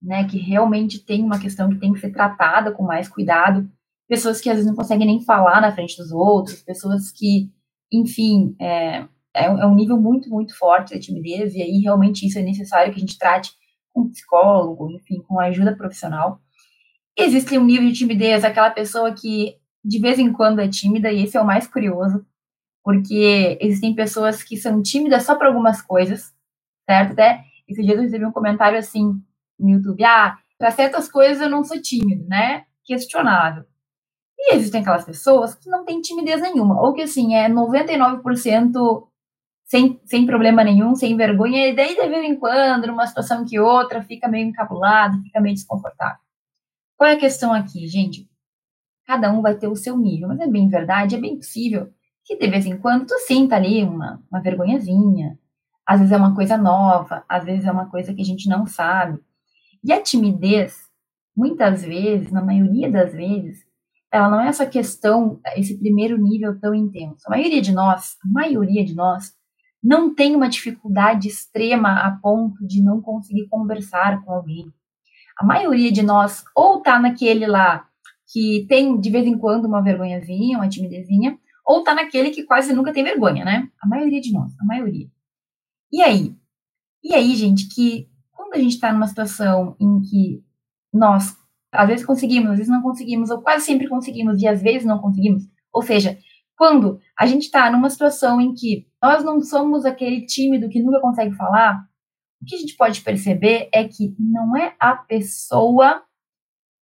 né, 0.00 0.24
que 0.24 0.38
realmente 0.38 1.04
tem 1.04 1.22
uma 1.22 1.38
questão 1.38 1.68
que 1.68 1.78
tem 1.78 1.92
que 1.92 2.00
ser 2.00 2.10
tratada 2.10 2.72
com 2.72 2.82
mais 2.82 3.08
cuidado, 3.08 3.68
pessoas 4.08 4.40
que 4.40 4.48
às 4.48 4.56
vezes 4.56 4.70
não 4.70 4.76
conseguem 4.76 5.06
nem 5.06 5.24
falar 5.24 5.60
na 5.60 5.72
frente 5.72 5.96
dos 5.96 6.12
outros, 6.12 6.62
pessoas 6.62 7.10
que, 7.12 7.50
enfim, 7.92 8.54
é, 8.60 9.04
é, 9.34 9.44
é 9.44 9.66
um 9.66 9.74
nível 9.74 10.00
muito, 10.00 10.30
muito 10.30 10.56
forte 10.56 10.94
da 10.94 11.00
timidez, 11.00 11.54
e 11.54 11.62
aí 11.62 11.80
realmente 11.80 12.26
isso 12.26 12.38
é 12.38 12.42
necessário 12.42 12.92
que 12.92 12.98
a 12.98 13.00
gente 13.00 13.18
trate 13.18 13.52
com 13.92 14.08
psicólogo, 14.08 14.90
enfim, 14.92 15.20
com 15.22 15.38
ajuda 15.40 15.76
profissional. 15.76 16.40
Existe 17.16 17.58
um 17.58 17.64
nível 17.64 17.88
de 17.88 17.94
timidez, 17.94 18.44
aquela 18.44 18.70
pessoa 18.70 19.12
que 19.12 19.56
de 19.84 19.98
vez 20.00 20.18
em 20.18 20.32
quando 20.32 20.60
é 20.60 20.68
tímida, 20.68 21.12
e 21.12 21.22
esse 21.22 21.36
é 21.36 21.40
o 21.40 21.46
mais 21.46 21.66
curioso, 21.66 22.24
porque 22.84 23.58
existem 23.60 23.94
pessoas 23.94 24.42
que 24.42 24.56
são 24.56 24.82
tímidas 24.82 25.24
só 25.24 25.36
para 25.36 25.48
algumas 25.48 25.82
coisas, 25.82 26.32
certo? 26.88 27.12
Até 27.12 27.44
esse 27.68 27.82
dia 27.82 27.94
eu 27.94 28.00
recebi 28.00 28.24
um 28.24 28.32
comentário 28.32 28.78
assim, 28.78 29.20
no 29.58 29.70
YouTube, 29.70 30.04
ah, 30.04 30.38
para 30.58 30.70
certas 30.70 31.10
coisas 31.10 31.40
eu 31.40 31.48
não 31.48 31.64
sou 31.64 31.80
tímido, 31.80 32.26
né? 32.26 32.64
Questionável. 32.84 33.64
E 34.38 34.54
existem 34.54 34.80
aquelas 34.80 35.04
pessoas 35.04 35.54
que 35.54 35.68
não 35.68 35.84
têm 35.84 36.00
timidez 36.00 36.40
nenhuma, 36.40 36.80
ou 36.80 36.92
que 36.92 37.02
assim, 37.02 37.34
é 37.34 37.48
99% 37.48 39.08
sem, 39.64 40.00
sem 40.04 40.26
problema 40.26 40.64
nenhum, 40.64 40.94
sem 40.94 41.16
vergonha, 41.16 41.68
e 41.68 41.74
daí 41.74 41.94
de 41.94 42.08
vez 42.08 42.24
em 42.24 42.36
quando, 42.36 42.86
numa 42.86 43.06
situação 43.06 43.44
que 43.44 43.58
outra, 43.58 44.02
fica 44.02 44.28
meio 44.28 44.46
encabulado, 44.48 45.22
fica 45.22 45.40
meio 45.40 45.54
desconfortável. 45.54 46.18
Qual 46.96 47.10
é 47.10 47.14
a 47.14 47.18
questão 47.18 47.52
aqui, 47.52 47.86
gente? 47.86 48.28
Cada 49.06 49.30
um 49.32 49.42
vai 49.42 49.56
ter 49.56 49.68
o 49.68 49.76
seu 49.76 49.96
nível, 49.96 50.28
mas 50.28 50.40
é 50.40 50.46
bem 50.46 50.68
verdade, 50.68 51.16
é 51.16 51.20
bem 51.20 51.36
possível 51.36 51.92
que 52.28 52.36
de 52.36 52.46
vez 52.46 52.66
em 52.66 52.76
quando 52.76 53.06
tu 53.06 53.18
sinta 53.20 53.56
ali 53.56 53.82
uma, 53.82 54.22
uma 54.30 54.42
vergonhazinha. 54.42 55.38
Às 55.86 56.00
vezes 56.00 56.12
é 56.12 56.18
uma 56.18 56.34
coisa 56.34 56.58
nova, 56.58 57.24
às 57.26 57.42
vezes 57.42 57.64
é 57.64 57.72
uma 57.72 57.88
coisa 57.88 58.12
que 58.12 58.20
a 58.20 58.24
gente 58.24 58.46
não 58.48 58.66
sabe. 58.66 59.18
E 59.82 59.92
a 59.92 60.02
timidez, 60.02 60.88
muitas 61.36 61.84
vezes, 61.84 62.30
na 62.30 62.44
maioria 62.44 62.90
das 62.90 63.12
vezes, 63.12 63.66
ela 64.10 64.30
não 64.30 64.40
é 64.40 64.48
essa 64.48 64.66
questão, 64.66 65.40
esse 65.56 65.78
primeiro 65.78 66.16
nível 66.16 66.58
tão 66.58 66.74
intenso. 66.74 67.22
A 67.26 67.30
maioria 67.30 67.60
de 67.60 67.72
nós, 67.72 68.16
a 68.24 68.28
maioria 68.28 68.84
de 68.84 68.94
nós, 68.94 69.32
não 69.82 70.14
tem 70.14 70.34
uma 70.34 70.48
dificuldade 70.48 71.28
extrema 71.28 72.00
a 72.00 72.10
ponto 72.10 72.66
de 72.66 72.82
não 72.82 73.00
conseguir 73.00 73.46
conversar 73.48 74.24
com 74.24 74.32
alguém. 74.32 74.72
A 75.38 75.44
maioria 75.44 75.92
de 75.92 76.02
nós 76.02 76.42
ou 76.56 76.82
tá 76.82 76.98
naquele 76.98 77.46
lá 77.46 77.86
que 78.32 78.66
tem 78.68 78.98
de 79.00 79.10
vez 79.10 79.26
em 79.26 79.38
quando 79.38 79.66
uma 79.66 79.82
vergonhazinha, 79.82 80.58
uma 80.58 80.68
timidezinha, 80.68 81.38
ou 81.64 81.84
tá 81.84 81.94
naquele 81.94 82.30
que 82.30 82.42
quase 82.42 82.72
nunca 82.72 82.92
tem 82.92 83.04
vergonha, 83.04 83.44
né? 83.44 83.70
A 83.82 83.86
maioria 83.86 84.20
de 84.20 84.32
nós, 84.32 84.52
a 84.60 84.64
maioria. 84.64 85.06
E 85.92 86.02
aí? 86.02 86.34
E 87.02 87.14
aí, 87.14 87.34
gente, 87.36 87.68
que 87.68 88.08
quando 88.48 88.54
a 88.54 88.62
gente 88.62 88.74
está 88.74 88.92
numa 88.92 89.06
situação 89.06 89.76
em 89.78 90.00
que 90.00 90.42
nós, 90.92 91.36
às 91.70 91.86
vezes 91.86 92.06
conseguimos, 92.06 92.50
às 92.50 92.56
vezes 92.56 92.72
não 92.72 92.82
conseguimos, 92.82 93.30
ou 93.30 93.42
quase 93.42 93.66
sempre 93.66 93.88
conseguimos 93.88 94.40
e 94.40 94.48
às 94.48 94.62
vezes 94.62 94.86
não 94.86 94.98
conseguimos, 94.98 95.46
ou 95.72 95.82
seja, 95.82 96.18
quando 96.56 96.98
a 97.16 97.26
gente 97.26 97.42
está 97.42 97.70
numa 97.70 97.90
situação 97.90 98.40
em 98.40 98.54
que 98.54 98.88
nós 99.02 99.22
não 99.22 99.40
somos 99.40 99.84
aquele 99.84 100.24
tímido 100.24 100.68
que 100.68 100.82
nunca 100.82 101.00
consegue 101.00 101.34
falar, 101.36 101.86
o 102.40 102.44
que 102.44 102.54
a 102.54 102.58
gente 102.58 102.74
pode 102.74 103.00
perceber 103.02 103.68
é 103.72 103.86
que 103.86 104.14
não 104.18 104.56
é 104.56 104.74
a 104.80 104.96
pessoa 104.96 106.02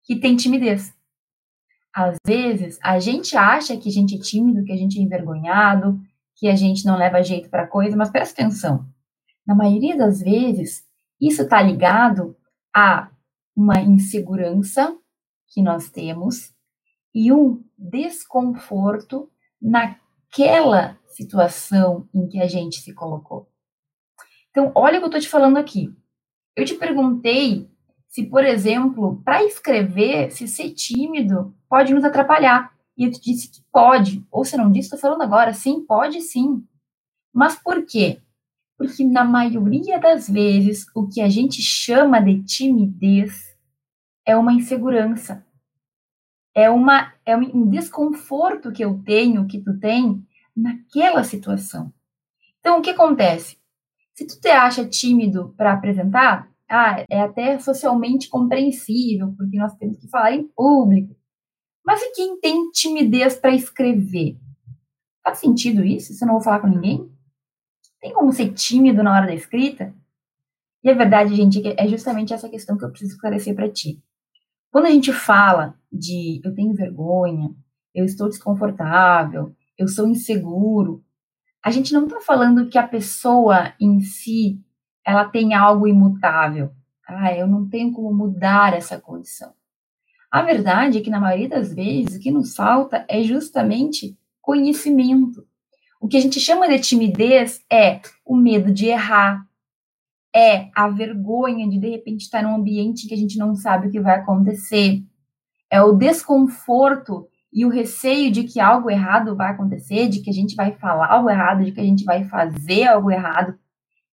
que 0.03 0.19
tem 0.19 0.35
timidez. 0.35 0.93
Às 1.95 2.17
vezes, 2.25 2.77
a 2.83 2.99
gente 2.99 3.37
acha 3.37 3.77
que 3.77 3.87
a 3.87 3.91
gente 3.91 4.15
é 4.15 4.19
tímido, 4.19 4.63
que 4.65 4.71
a 4.73 4.75
gente 4.75 4.99
é 4.99 5.01
envergonhado, 5.01 5.99
que 6.35 6.47
a 6.47 6.55
gente 6.55 6.85
não 6.85 6.97
leva 6.97 7.23
jeito 7.23 7.49
para 7.49 7.67
coisa, 7.67 7.95
mas 7.95 8.09
presta 8.09 8.41
atenção. 8.41 8.85
Na 9.45 9.55
maioria 9.55 9.95
das 9.95 10.19
vezes, 10.19 10.83
isso 11.19 11.43
está 11.43 11.61
ligado 11.61 12.35
a 12.75 13.09
uma 13.55 13.79
insegurança 13.79 14.97
que 15.47 15.61
nós 15.61 15.89
temos 15.89 16.53
e 17.13 17.31
um 17.31 17.63
desconforto 17.77 19.29
naquela 19.61 20.97
situação 21.07 22.07
em 22.13 22.27
que 22.27 22.41
a 22.41 22.47
gente 22.47 22.81
se 22.81 22.93
colocou. 22.93 23.47
Então, 24.49 24.71
olha 24.75 24.97
o 24.97 24.99
que 24.99 25.05
eu 25.05 25.07
estou 25.07 25.21
te 25.21 25.29
falando 25.29 25.57
aqui. 25.57 25.95
Eu 26.55 26.65
te 26.65 26.75
perguntei 26.75 27.69
se, 28.07 28.25
por 28.25 28.43
exemplo, 28.43 29.21
para 29.23 29.43
escrever, 29.43 30.31
se 30.31 30.47
ser 30.47 30.71
tímido 30.71 31.55
pode 31.67 31.93
nos 31.93 32.03
atrapalhar. 32.03 32.71
E 32.95 33.05
eu 33.05 33.11
te 33.11 33.19
disse 33.19 33.49
que 33.49 33.63
pode. 33.71 34.23
Ou 34.31 34.45
se 34.45 34.55
não 34.55 34.71
disse, 34.71 34.85
estou 34.87 34.99
falando 34.99 35.23
agora. 35.23 35.53
Sim, 35.53 35.83
pode 35.83 36.21
sim. 36.21 36.63
Mas 37.33 37.55
por 37.55 37.85
quê? 37.85 38.21
Porque 38.83 39.05
na 39.05 39.23
maioria 39.23 39.97
das 39.97 40.29
vezes 40.29 40.85
o 40.93 41.07
que 41.07 41.21
a 41.21 41.29
gente 41.29 41.61
chama 41.61 42.19
de 42.19 42.43
timidez 42.43 43.55
é 44.25 44.35
uma 44.35 44.51
insegurança. 44.51 45.45
É, 46.53 46.69
uma, 46.69 47.13
é 47.25 47.37
um 47.37 47.69
desconforto 47.69 48.73
que 48.73 48.83
eu 48.83 49.01
tenho, 49.05 49.47
que 49.47 49.61
tu 49.61 49.79
tem, 49.79 50.21
naquela 50.53 51.23
situação. 51.23 51.93
Então, 52.59 52.79
o 52.79 52.81
que 52.81 52.89
acontece? 52.89 53.57
Se 54.13 54.27
tu 54.27 54.37
te 54.37 54.49
acha 54.49 54.85
tímido 54.85 55.53
para 55.55 55.71
apresentar, 55.71 56.51
ah, 56.69 57.05
é 57.09 57.21
até 57.21 57.57
socialmente 57.59 58.27
compreensível, 58.27 59.33
porque 59.37 59.57
nós 59.57 59.73
temos 59.75 59.97
que 59.97 60.09
falar 60.09 60.33
em 60.33 60.43
público. 60.43 61.15
Mas 61.85 62.01
e 62.01 62.11
quem 62.11 62.37
tem 62.41 62.69
timidez 62.71 63.37
para 63.37 63.55
escrever? 63.55 64.37
Faz 65.23 65.39
sentido 65.39 65.85
isso? 65.85 66.13
Se 66.13 66.21
eu 66.21 66.27
não 66.27 66.35
vou 66.35 66.43
falar 66.43 66.59
com 66.59 66.67
ninguém? 66.67 67.12
Tem 68.03 68.11
como 68.11 68.33
ser 68.33 68.51
tímido 68.51 69.01
na 69.01 69.15
hora 69.15 69.27
da 69.27 69.33
escrita? 69.33 69.95
E 70.83 70.89
a 70.89 70.93
verdade, 70.93 71.33
gente, 71.35 71.61
é 71.65 71.87
justamente 71.87 72.33
essa 72.33 72.49
questão 72.49 72.77
que 72.77 72.83
eu 72.83 72.89
preciso 72.89 73.13
esclarecer 73.13 73.55
para 73.55 73.71
ti. 73.71 74.03
Quando 74.69 74.87
a 74.87 74.89
gente 74.89 75.13
fala 75.13 75.79
de 75.89 76.41
eu 76.43 76.53
tenho 76.53 76.73
vergonha, 76.73 77.55
eu 77.95 78.03
estou 78.03 78.27
desconfortável, 78.27 79.55
eu 79.77 79.87
sou 79.87 80.05
inseguro, 80.05 81.01
a 81.63 81.71
gente 81.71 81.93
não 81.93 82.03
está 82.03 82.19
falando 82.19 82.67
que 82.67 82.77
a 82.77 82.85
pessoa 82.85 83.73
em 83.79 84.01
si 84.01 84.59
ela 85.05 85.23
tem 85.23 85.53
algo 85.53 85.87
imutável. 85.87 86.73
Ah, 87.07 87.33
eu 87.33 87.47
não 87.47 87.69
tenho 87.69 87.93
como 87.93 88.13
mudar 88.13 88.73
essa 88.73 88.99
condição. 88.99 89.53
A 90.29 90.41
verdade 90.41 90.97
é 90.97 91.01
que, 91.01 91.09
na 91.09 91.21
maioria 91.21 91.47
das 91.47 91.73
vezes, 91.73 92.17
o 92.17 92.19
que 92.19 92.31
nos 92.31 92.53
falta 92.53 93.05
é 93.07 93.23
justamente 93.23 94.17
conhecimento. 94.41 95.47
O 96.03 96.07
que 96.09 96.17
a 96.17 96.19
gente 96.19 96.37
chama 96.37 96.67
de 96.67 96.79
timidez 96.79 97.63
é 97.71 98.01
o 98.25 98.35
medo 98.35 98.73
de 98.73 98.87
errar, 98.87 99.47
é 100.35 100.69
a 100.75 100.89
vergonha 100.89 101.65
de 101.69 101.79
de 101.79 101.89
repente 101.91 102.23
estar 102.23 102.43
num 102.43 102.57
ambiente 102.57 103.07
que 103.07 103.13
a 103.13 103.17
gente 103.17 103.37
não 103.37 103.55
sabe 103.55 103.87
o 103.87 103.89
que 103.89 104.01
vai 104.01 104.19
acontecer, 104.19 105.01
é 105.71 105.81
o 105.81 105.93
desconforto 105.93 107.25
e 107.53 107.65
o 107.65 107.69
receio 107.69 108.29
de 108.33 108.43
que 108.43 108.59
algo 108.59 108.91
errado 108.91 109.33
vai 109.33 109.51
acontecer, 109.51 110.09
de 110.09 110.19
que 110.19 110.29
a 110.29 110.33
gente 110.33 110.55
vai 110.55 110.73
falar 110.73 111.09
algo 111.09 111.29
errado, 111.29 111.63
de 111.63 111.71
que 111.71 111.79
a 111.79 111.85
gente 111.85 112.03
vai 112.03 112.25
fazer 112.25 112.83
algo 112.83 113.09
errado. 113.09 113.57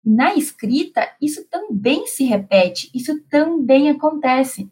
Na 0.05 0.37
escrita, 0.37 1.09
isso 1.21 1.45
também 1.51 2.07
se 2.07 2.23
repete, 2.23 2.89
isso 2.95 3.21
também 3.29 3.91
acontece. 3.91 4.71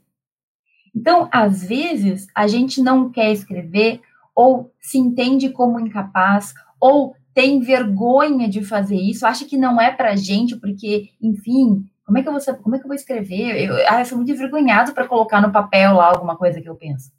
Então, 0.95 1.29
às 1.33 1.65
vezes, 1.65 2.29
a 2.33 2.47
gente 2.47 2.81
não 2.81 3.11
quer 3.11 3.33
escrever, 3.33 4.01
ou 4.37 4.73
se 4.81 4.99
entende 4.99 5.51
como 5.51 5.81
incapaz, 5.81 6.55
ou 6.81 7.15
tem 7.35 7.61
vergonha 7.61 8.49
de 8.49 8.65
fazer 8.65 8.97
isso, 8.97 9.27
acha 9.27 9.45
que 9.45 9.57
não 9.57 9.81
é 9.81 9.93
pra 9.93 10.17
gente, 10.17 10.57
porque, 10.57 11.11
enfim, 11.21 11.85
como 12.05 12.19
é 12.19 12.23
que 12.23 12.29
eu 12.29 12.33
vou, 12.33 12.57
como 12.57 12.75
é 12.75 12.79
que 12.79 12.85
eu 12.85 12.89
vou 12.89 12.97
escrever? 12.97 13.65
Eu, 13.65 13.77
eu 13.77 14.05
sou 14.05 14.17
muito 14.19 14.33
envergonhado 14.33 14.93
para 14.93 15.07
colocar 15.07 15.41
no 15.41 15.53
papel 15.53 15.95
lá 15.95 16.07
alguma 16.07 16.37
coisa 16.37 16.61
que 16.61 16.69
eu 16.69 16.75
penso. 16.75 17.13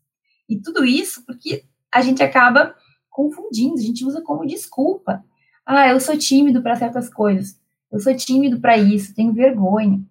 E 0.50 0.60
tudo 0.60 0.84
isso 0.84 1.24
porque 1.26 1.64
a 1.94 2.02
gente 2.02 2.24
acaba 2.24 2.74
confundindo, 3.10 3.76
a 3.76 3.82
gente 3.82 4.04
usa 4.04 4.22
como 4.22 4.48
desculpa. 4.48 5.24
Ah, 5.66 5.90
eu 5.90 6.00
sou 6.00 6.18
tímido 6.18 6.62
para 6.62 6.76
certas 6.76 7.08
coisas. 7.08 7.60
Eu 7.92 8.00
sou 8.00 8.16
tímido 8.16 8.60
para 8.60 8.78
isso, 8.78 9.14
tenho 9.14 9.32
vergonha. 9.32 10.02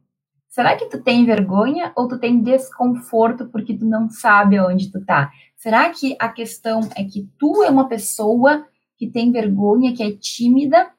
Será 0.48 0.76
que 0.76 0.86
tu 0.86 1.02
tem 1.02 1.24
vergonha 1.24 1.92
ou 1.96 2.08
tu 2.08 2.18
tem 2.18 2.40
desconforto 2.40 3.48
porque 3.48 3.76
tu 3.76 3.84
não 3.84 4.08
sabe 4.08 4.56
aonde 4.56 4.90
tu 4.90 5.04
tá? 5.04 5.30
Será 5.56 5.90
que 5.90 6.16
a 6.18 6.28
questão 6.28 6.80
é 6.96 7.04
que 7.04 7.28
tu 7.38 7.62
é 7.62 7.70
uma 7.70 7.88
pessoa 7.88 8.66
que 8.98 9.10
tem 9.10 9.32
vergonha, 9.32 9.94
que 9.94 10.02
é 10.02 10.12
tímida, 10.12 10.90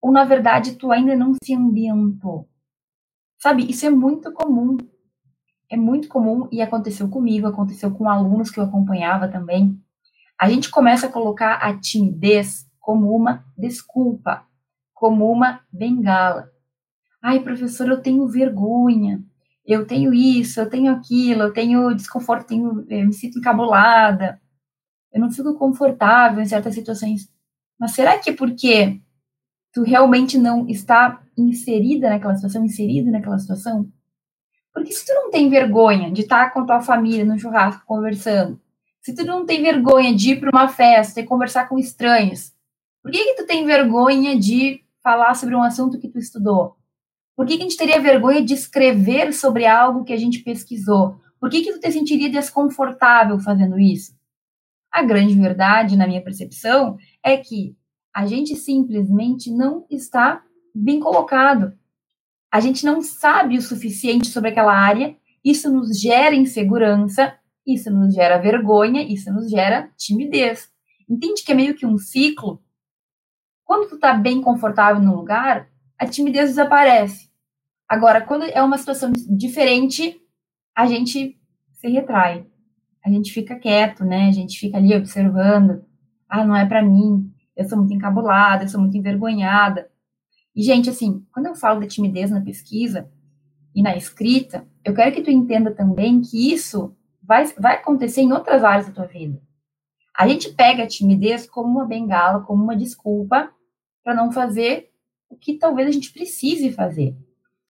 ou 0.00 0.12
na 0.12 0.24
verdade 0.24 0.76
tu 0.76 0.92
ainda 0.92 1.16
não 1.16 1.32
se 1.42 1.54
ambientou? 1.54 2.48
Sabe, 3.38 3.68
isso 3.70 3.86
é 3.86 3.90
muito 3.90 4.32
comum 4.32 4.76
é 5.70 5.76
muito 5.76 6.08
comum 6.08 6.48
e 6.50 6.62
aconteceu 6.62 7.08
comigo, 7.08 7.46
aconteceu 7.46 7.90
com 7.90 8.08
alunos 8.08 8.50
que 8.50 8.58
eu 8.58 8.64
acompanhava 8.64 9.28
também. 9.28 9.78
A 10.40 10.48
gente 10.48 10.70
começa 10.70 11.06
a 11.06 11.12
colocar 11.12 11.54
a 11.56 11.78
timidez 11.78 12.66
como 12.80 13.14
uma 13.14 13.44
desculpa, 13.56 14.46
como 14.94 15.30
uma 15.30 15.60
bengala. 15.70 16.50
Ai, 17.22 17.40
professor, 17.40 17.88
eu 17.88 18.00
tenho 18.00 18.26
vergonha, 18.28 19.22
eu 19.66 19.86
tenho 19.86 20.14
isso, 20.14 20.60
eu 20.60 20.70
tenho 20.70 20.90
aquilo, 20.92 21.42
eu 21.42 21.52
tenho 21.52 21.94
desconforto, 21.94 22.46
tenho, 22.46 22.86
eu 22.88 23.06
me 23.06 23.12
sinto 23.12 23.38
encabulada, 23.38 24.40
eu 25.12 25.20
não 25.20 25.30
fico 25.30 25.54
confortável 25.58 26.40
em 26.40 26.46
certas 26.46 26.74
situações. 26.74 27.28
Mas 27.78 27.92
será 27.92 28.18
que 28.18 28.30
é 28.30 28.32
porque 28.34 29.00
tu 29.72 29.82
realmente 29.82 30.36
não 30.36 30.66
está 30.68 31.22
inserida 31.36 32.08
naquela 32.10 32.34
situação, 32.34 32.64
inserido 32.64 33.10
naquela 33.10 33.38
situação? 33.38 33.90
Porque 34.72 34.92
se 34.92 35.06
tu 35.06 35.14
não 35.14 35.30
tem 35.30 35.48
vergonha 35.48 36.10
de 36.10 36.22
estar 36.22 36.52
com 36.52 36.66
tua 36.66 36.80
família 36.80 37.24
no 37.24 37.38
churrasco 37.38 37.84
conversando, 37.86 38.60
se 39.00 39.14
tu 39.14 39.24
não 39.24 39.46
tem 39.46 39.62
vergonha 39.62 40.14
de 40.14 40.32
ir 40.32 40.40
para 40.40 40.50
uma 40.50 40.68
festa 40.68 41.20
e 41.20 41.26
conversar 41.26 41.68
com 41.68 41.78
estranhos, 41.78 42.52
por 43.02 43.12
que 43.12 43.24
que 43.24 43.34
tu 43.34 43.46
tem 43.46 43.64
vergonha 43.64 44.38
de 44.38 44.82
falar 45.02 45.34
sobre 45.34 45.54
um 45.54 45.62
assunto 45.62 45.98
que 45.98 46.08
tu 46.08 46.18
estudou? 46.18 46.76
Por 47.38 47.46
que, 47.46 47.56
que 47.56 47.62
a 47.62 47.66
gente 47.66 47.76
teria 47.76 48.00
vergonha 48.00 48.44
de 48.44 48.52
escrever 48.52 49.32
sobre 49.32 49.64
algo 49.64 50.02
que 50.02 50.12
a 50.12 50.16
gente 50.16 50.40
pesquisou? 50.40 51.20
Por 51.40 51.48
que 51.48 51.62
que 51.62 51.72
tu 51.72 51.78
te 51.78 51.92
sentiria 51.92 52.28
desconfortável 52.28 53.38
fazendo 53.38 53.78
isso? 53.78 54.12
A 54.90 55.02
grande 55.02 55.34
verdade, 55.34 55.96
na 55.96 56.06
minha 56.06 56.20
percepção, 56.20 56.98
é 57.28 57.36
que 57.36 57.76
a 58.14 58.26
gente 58.26 58.56
simplesmente 58.56 59.50
não 59.50 59.86
está 59.90 60.42
bem 60.74 60.98
colocado 60.98 61.78
a 62.50 62.60
gente 62.60 62.84
não 62.84 63.02
sabe 63.02 63.58
o 63.58 63.62
suficiente 63.62 64.28
sobre 64.28 64.50
aquela 64.50 64.74
área, 64.74 65.14
isso 65.44 65.70
nos 65.70 66.00
gera 66.00 66.34
insegurança, 66.34 67.38
isso 67.66 67.90
nos 67.90 68.14
gera 68.14 68.38
vergonha, 68.38 69.02
isso 69.02 69.30
nos 69.32 69.50
gera 69.50 69.90
timidez. 69.96 70.70
Entende 71.08 71.44
que 71.44 71.52
é 71.52 71.54
meio 71.54 71.74
que 71.74 71.86
um 71.86 71.98
ciclo? 71.98 72.62
Quando 73.64 73.88
tu 73.88 73.98
tá 73.98 74.14
bem 74.14 74.40
confortável 74.40 75.02
no 75.02 75.14
lugar, 75.14 75.68
a 75.98 76.06
timidez 76.06 76.50
desaparece. 76.50 77.30
Agora, 77.86 78.22
quando 78.22 78.44
é 78.44 78.62
uma 78.62 78.78
situação 78.78 79.12
diferente, 79.28 80.18
a 80.74 80.86
gente 80.86 81.38
se 81.74 81.88
retrai. 81.88 82.46
A 83.04 83.10
gente 83.10 83.32
fica 83.32 83.56
quieto, 83.56 84.04
né? 84.04 84.28
A 84.28 84.32
gente 84.32 84.58
fica 84.58 84.78
ali 84.78 84.94
observando. 84.94 85.84
Ah, 86.28 86.44
não 86.44 86.54
é 86.54 86.66
para 86.66 86.82
mim. 86.82 87.32
Eu 87.56 87.68
sou 87.68 87.78
muito 87.78 87.94
encabulada, 87.94 88.64
eu 88.64 88.68
sou 88.68 88.80
muito 88.80 88.96
envergonhada. 88.96 89.88
E, 90.54 90.62
gente, 90.62 90.90
assim, 90.90 91.24
quando 91.32 91.46
eu 91.46 91.54
falo 91.54 91.80
da 91.80 91.86
timidez 91.86 92.30
na 92.30 92.40
pesquisa 92.40 93.10
e 93.74 93.82
na 93.82 93.96
escrita, 93.96 94.66
eu 94.84 94.94
quero 94.94 95.14
que 95.14 95.22
tu 95.22 95.30
entenda 95.30 95.74
também 95.74 96.20
que 96.20 96.52
isso 96.52 96.96
vai, 97.22 97.46
vai 97.58 97.76
acontecer 97.76 98.22
em 98.22 98.32
outras 98.32 98.64
áreas 98.64 98.86
da 98.86 98.92
tua 98.92 99.06
vida. 99.06 99.40
A 100.16 100.26
gente 100.26 100.52
pega 100.52 100.82
a 100.82 100.86
timidez 100.86 101.48
como 101.48 101.68
uma 101.68 101.86
bengala, 101.86 102.40
como 102.40 102.62
uma 102.62 102.76
desculpa 102.76 103.50
para 104.02 104.14
não 104.14 104.32
fazer 104.32 104.90
o 105.30 105.36
que 105.36 105.58
talvez 105.58 105.88
a 105.88 105.92
gente 105.92 106.12
precise 106.12 106.72
fazer. 106.72 107.16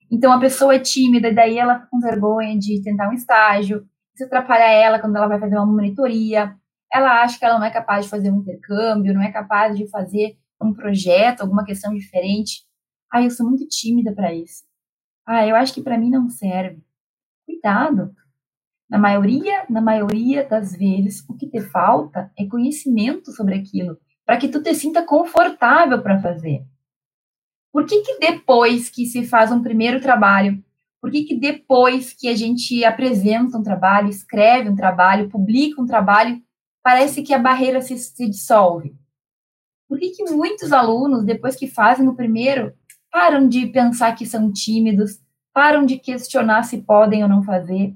Então, 0.09 0.31
a 0.31 0.39
pessoa 0.39 0.75
é 0.75 0.79
tímida, 0.79 1.27
e 1.27 1.35
daí 1.35 1.57
ela 1.57 1.75
fica 1.75 1.87
com 1.91 1.99
vergonha 1.99 2.57
de 2.57 2.81
tentar 2.81 3.09
um 3.09 3.13
estágio, 3.13 3.85
isso 4.15 4.23
atrapalha 4.23 4.63
ela 4.63 4.99
quando 4.99 5.15
ela 5.15 5.27
vai 5.27 5.39
fazer 5.39 5.55
uma 5.55 5.65
monitoria, 5.65 6.55
ela 6.91 7.21
acha 7.21 7.37
que 7.37 7.45
ela 7.45 7.59
não 7.59 7.65
é 7.65 7.71
capaz 7.71 8.05
de 8.05 8.11
fazer 8.11 8.31
um 8.31 8.39
intercâmbio, 8.39 9.13
não 9.13 9.21
é 9.21 9.31
capaz 9.31 9.77
de 9.77 9.87
fazer 9.89 10.37
um 10.61 10.73
projeto, 10.73 11.41
alguma 11.41 11.65
questão 11.65 11.93
diferente. 11.93 12.65
Ah, 13.11 13.21
eu 13.21 13.29
sou 13.29 13.47
muito 13.47 13.67
tímida 13.67 14.13
para 14.13 14.33
isso. 14.33 14.63
Ah, 15.25 15.45
eu 15.45 15.55
acho 15.55 15.73
que 15.73 15.81
para 15.81 15.97
mim 15.97 16.09
não 16.09 16.29
serve. 16.29 16.81
Cuidado. 17.45 18.13
Na 18.89 18.97
maioria, 18.97 19.65
na 19.69 19.81
maioria 19.81 20.47
das 20.47 20.75
vezes, 20.75 21.23
o 21.27 21.35
que 21.35 21.47
te 21.47 21.61
falta 21.61 22.31
é 22.37 22.45
conhecimento 22.45 23.31
sobre 23.33 23.55
aquilo, 23.55 23.97
para 24.25 24.37
que 24.37 24.47
tu 24.47 24.63
te 24.63 24.73
sinta 24.73 25.05
confortável 25.05 26.01
para 26.01 26.21
fazer. 26.21 26.65
Por 27.71 27.85
que 27.85 28.01
que 28.01 28.17
depois 28.17 28.89
que 28.89 29.05
se 29.05 29.25
faz 29.25 29.51
um 29.51 29.61
primeiro 29.61 29.99
trabalho, 29.99 30.63
por 31.01 31.11
que 31.11 31.23
que 31.23 31.35
depois 31.35 32.13
que 32.13 32.27
a 32.27 32.35
gente 32.35 32.83
apresenta 32.83 33.57
um 33.57 33.63
trabalho, 33.63 34.09
escreve 34.09 34.69
um 34.69 34.75
trabalho, 34.75 35.29
publica 35.29 35.81
um 35.81 35.85
trabalho, 35.85 36.41
parece 36.87 37.21
que 37.21 37.33
a 37.33 37.37
barreira 37.37 37.81
se, 37.81 37.97
se 37.97 38.29
dissolve? 38.29 38.95
Por 39.89 39.99
que 39.99 40.11
que 40.11 40.23
muitos 40.31 40.71
alunos, 40.71 41.25
depois 41.25 41.53
que 41.53 41.67
fazem 41.67 42.07
o 42.07 42.15
primeiro, 42.15 42.73
param 43.11 43.45
de 43.45 43.67
pensar 43.67 44.15
que 44.15 44.25
são 44.25 44.49
tímidos, 44.53 45.19
param 45.53 45.85
de 45.85 45.97
questionar 45.97 46.63
se 46.63 46.77
podem 46.77 47.23
ou 47.23 47.27
não 47.27 47.43
fazer. 47.43 47.93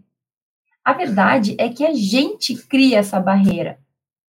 A 0.84 0.92
verdade 0.92 1.56
é 1.58 1.70
que 1.70 1.86
a 1.86 1.94
gente 1.94 2.54
cria 2.68 3.00
essa 3.00 3.18
barreira, 3.18 3.80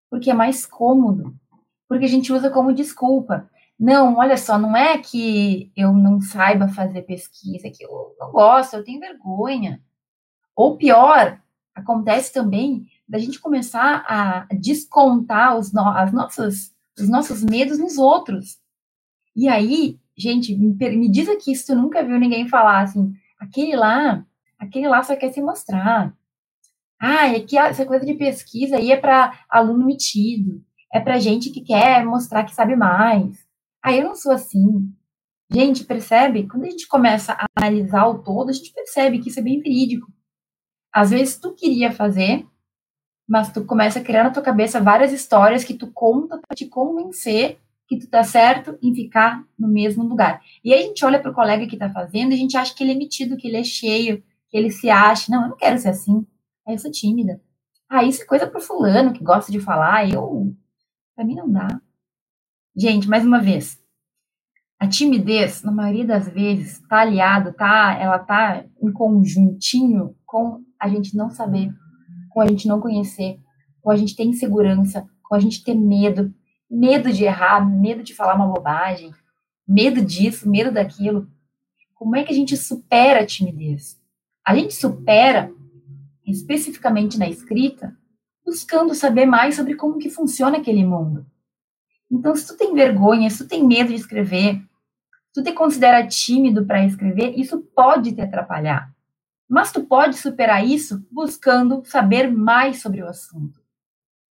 porque 0.10 0.32
é 0.32 0.34
mais 0.34 0.66
cômodo, 0.66 1.36
porque 1.88 2.06
a 2.06 2.10
gente 2.10 2.34
usa 2.34 2.50
como 2.50 2.74
desculpa. 2.74 3.48
Não, 3.80 4.18
olha 4.18 4.38
só, 4.38 4.58
não 4.58 4.76
é 4.76 4.98
que 4.98 5.72
eu 5.78 5.94
não 5.94 6.20
saiba 6.20 6.68
fazer 6.68 7.04
pesquisa, 7.04 7.68
é 7.68 7.70
que 7.70 7.86
eu 7.86 8.16
não 8.20 8.32
gosto, 8.32 8.76
eu 8.76 8.84
tenho 8.84 9.00
vergonha. 9.00 9.80
Ou 10.56 10.78
pior, 10.78 11.40
acontece 11.80 12.34
também 12.34 12.86
da 13.08 13.18
gente 13.18 13.40
começar 13.40 14.04
a 14.08 14.48
descontar 14.54 15.58
os, 15.58 15.72
no, 15.72 15.88
as 15.88 16.12
nossas, 16.12 16.74
os 17.00 17.08
nossos 17.08 17.44
medos 17.44 17.80
nos 17.80 17.98
outros. 17.98 18.58
E 19.36 19.48
aí 19.48 20.00
Gente, 20.18 20.56
me, 20.56 20.74
me 20.98 21.10
diz 21.10 21.30
aqui 21.30 21.56
se 21.56 21.68
tu 21.68 21.76
nunca 21.76 22.04
viu 22.04 22.18
ninguém 22.18 22.48
falar 22.48 22.82
assim, 22.82 23.14
aquele 23.40 23.76
lá, 23.76 24.26
aquele 24.58 24.88
lá 24.88 25.04
só 25.04 25.16
quer 25.16 25.32
se 25.32 25.40
mostrar. 25.42 26.12
Ah, 27.00 27.28
é 27.28 27.40
que 27.42 27.56
essa 27.56 27.86
coisa 27.86 28.04
de 28.04 28.16
pesquisa 28.16 28.78
aí 28.78 28.92
é 28.92 28.98
para 28.98 29.40
aluno 29.48 29.86
metido, 29.86 30.64
é 30.92 31.00
para 31.00 31.20
gente 31.20 31.52
que 31.52 31.62
quer 31.62 32.04
mostrar 32.04 32.44
que 32.46 32.56
sabe 32.56 32.76
mais. 32.76 33.38
Ah, 33.84 33.94
eu 33.94 34.06
não 34.06 34.16
sou 34.16 34.32
assim. 34.32 34.92
Gente, 35.52 35.86
percebe? 35.86 36.48
Quando 36.48 36.66
a 36.66 36.70
gente 36.72 36.88
começa 36.88 37.34
a 37.34 37.46
analisar 37.56 38.08
o 38.08 38.24
todo, 38.24 38.50
a 38.50 38.54
gente 38.54 38.74
percebe 38.74 39.20
que 39.20 39.30
isso 39.30 39.40
é 39.40 39.44
bem 39.44 39.62
verídico. 39.62 40.12
Às 40.98 41.12
vezes 41.12 41.38
tu 41.38 41.54
queria 41.54 41.92
fazer, 41.92 42.44
mas 43.30 43.54
tu 43.54 43.64
começa 43.64 44.00
a 44.00 44.04
criar 44.04 44.24
na 44.24 44.32
tua 44.32 44.42
cabeça 44.42 44.82
várias 44.82 45.14
histórias 45.14 45.64
que 45.64 45.76
tu 45.76 45.92
conta 45.92 46.40
para 46.40 46.56
te 46.56 46.66
convencer 46.66 47.60
que 47.88 48.00
tu 48.00 48.08
tá 48.10 48.24
certo 48.24 48.80
em 48.82 48.96
ficar 48.96 49.46
no 49.60 49.68
mesmo 49.68 50.04
lugar. 50.04 50.42
E 50.64 50.74
aí 50.74 50.80
a 50.80 50.88
gente 50.88 51.06
olha 51.06 51.22
para 51.22 51.30
o 51.30 51.36
colega 51.36 51.68
que 51.68 51.78
tá 51.78 51.88
fazendo 51.88 52.32
e 52.32 52.34
a 52.34 52.38
gente 52.38 52.58
acha 52.58 52.74
que 52.74 52.84
ele 52.84 52.94
é 52.94 52.96
metido, 52.96 53.38
que 53.38 53.48
ele 53.48 53.58
é 53.58 53.64
cheio, 53.64 54.24
que 54.50 54.58
ele 54.58 54.72
se 54.72 54.90
acha. 54.90 55.32
Não, 55.32 55.44
eu 55.44 55.50
não 55.50 55.56
quero 55.56 55.78
ser 55.78 55.90
assim. 55.90 56.26
Aí 56.68 56.74
eu 56.74 56.80
sou 56.80 56.90
tímida. 56.90 57.40
Ah, 57.88 58.04
isso 58.04 58.24
é 58.24 58.26
coisa 58.26 58.48
pro 58.48 58.60
fulano 58.60 59.14
que 59.14 59.24
gosta 59.24 59.52
de 59.52 59.60
falar. 59.60 60.10
Eu. 60.10 60.52
Pra 61.16 61.24
mim 61.24 61.36
não 61.36 61.52
dá. 61.52 61.80
Gente, 62.76 63.08
mais 63.08 63.24
uma 63.24 63.40
vez. 63.40 63.80
A 64.80 64.88
timidez, 64.88 65.62
na 65.62 65.72
maioria 65.72 66.06
das 66.08 66.28
vezes, 66.28 66.80
tá 66.90 67.02
aliado, 67.02 67.54
tá? 67.54 67.96
Ela 68.00 68.18
tá 68.18 68.66
em 68.82 68.92
conjuntinho 68.92 70.16
com 70.26 70.66
a 70.80 70.88
gente 70.88 71.16
não 71.16 71.30
saber, 71.30 71.74
com 72.30 72.42
a 72.42 72.48
gente 72.48 72.68
não 72.68 72.80
conhecer, 72.80 73.40
com 73.82 73.92
a 73.92 73.96
gente 73.96 74.16
ter 74.16 74.24
insegurança, 74.24 75.08
com 75.24 75.36
a 75.36 75.40
gente 75.40 75.64
ter 75.64 75.74
medo, 75.74 76.34
medo 76.70 77.12
de 77.12 77.24
errar, 77.24 77.66
medo 77.66 78.04
de 78.04 78.14
falar 78.14 78.36
uma 78.36 78.48
bobagem, 78.48 79.12
medo 79.68 80.04
disso, 80.04 80.50
medo 80.50 80.72
daquilo. 80.72 81.28
Como 81.96 82.16
é 82.16 82.24
que 82.24 82.32
a 82.32 82.36
gente 82.36 82.56
supera 82.56 83.22
a 83.22 83.26
timidez? 83.26 84.00
A 84.46 84.56
gente 84.56 84.74
supera 84.74 85.52
especificamente 86.26 87.18
na 87.18 87.28
escrita, 87.28 87.96
buscando 88.46 88.94
saber 88.94 89.26
mais 89.26 89.56
sobre 89.56 89.76
como 89.76 89.98
que 89.98 90.10
funciona 90.10 90.58
aquele 90.58 90.86
mundo. 90.86 91.26
Então, 92.12 92.36
se 92.36 92.48
tu 92.48 92.58
tem 92.58 92.74
vergonha, 92.74 93.30
se 93.30 93.40
tu 93.40 93.48
tem 93.48 93.66
medo 93.66 93.90
de 93.90 93.96
escrever, 93.96 94.62
se 95.28 95.34
tu 95.34 95.44
te 95.44 95.52
considera 95.52 96.06
tímido 96.08 96.66
para 96.66 96.86
escrever, 96.86 97.38
isso 97.38 97.62
pode 97.76 98.14
te 98.14 98.22
atrapalhar. 98.22 98.94
Mas 99.50 99.72
tu 99.72 99.84
pode 99.84 100.18
superar 100.18 100.66
isso 100.66 101.06
buscando 101.12 101.84
saber 101.86 102.32
mais 102.32 102.82
sobre 102.82 103.02
o 103.02 103.08
assunto. 103.08 103.62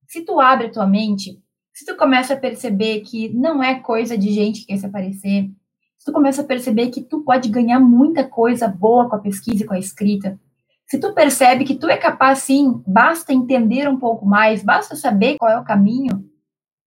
Se 0.07 0.21
tu 0.23 0.39
abre 0.39 0.67
a 0.67 0.71
tua 0.71 0.87
mente, 0.87 1.41
se 1.73 1.85
tu 1.85 1.95
começa 1.95 2.33
a 2.33 2.37
perceber 2.37 3.01
que 3.01 3.29
não 3.29 3.63
é 3.63 3.79
coisa 3.79 4.17
de 4.17 4.31
gente 4.31 4.61
que 4.61 4.67
quer 4.67 4.77
se 4.77 4.85
aparecer, 4.85 5.49
se 5.97 6.05
tu 6.05 6.11
começa 6.11 6.41
a 6.41 6.45
perceber 6.45 6.89
que 6.89 7.01
tu 7.01 7.21
pode 7.21 7.49
ganhar 7.49 7.79
muita 7.79 8.23
coisa 8.23 8.67
boa 8.67 9.09
com 9.09 9.15
a 9.15 9.19
pesquisa 9.19 9.63
e 9.63 9.65
com 9.65 9.73
a 9.73 9.79
escrita, 9.79 10.39
se 10.85 10.99
tu 10.99 11.13
percebe 11.13 11.65
que 11.65 11.75
tu 11.75 11.87
é 11.87 11.97
capaz 11.97 12.39
sim, 12.39 12.81
basta 12.87 13.31
entender 13.31 13.87
um 13.87 13.99
pouco 13.99 14.25
mais, 14.25 14.63
basta 14.63 14.95
saber 14.95 15.37
qual 15.37 15.51
é 15.51 15.59
o 15.59 15.63
caminho, 15.63 16.27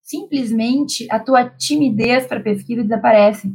simplesmente 0.02 1.06
a 1.10 1.20
tua 1.20 1.48
timidez 1.48 2.26
para 2.26 2.40
pesquisa 2.40 2.82
desaparece. 2.82 3.48
O 3.48 3.54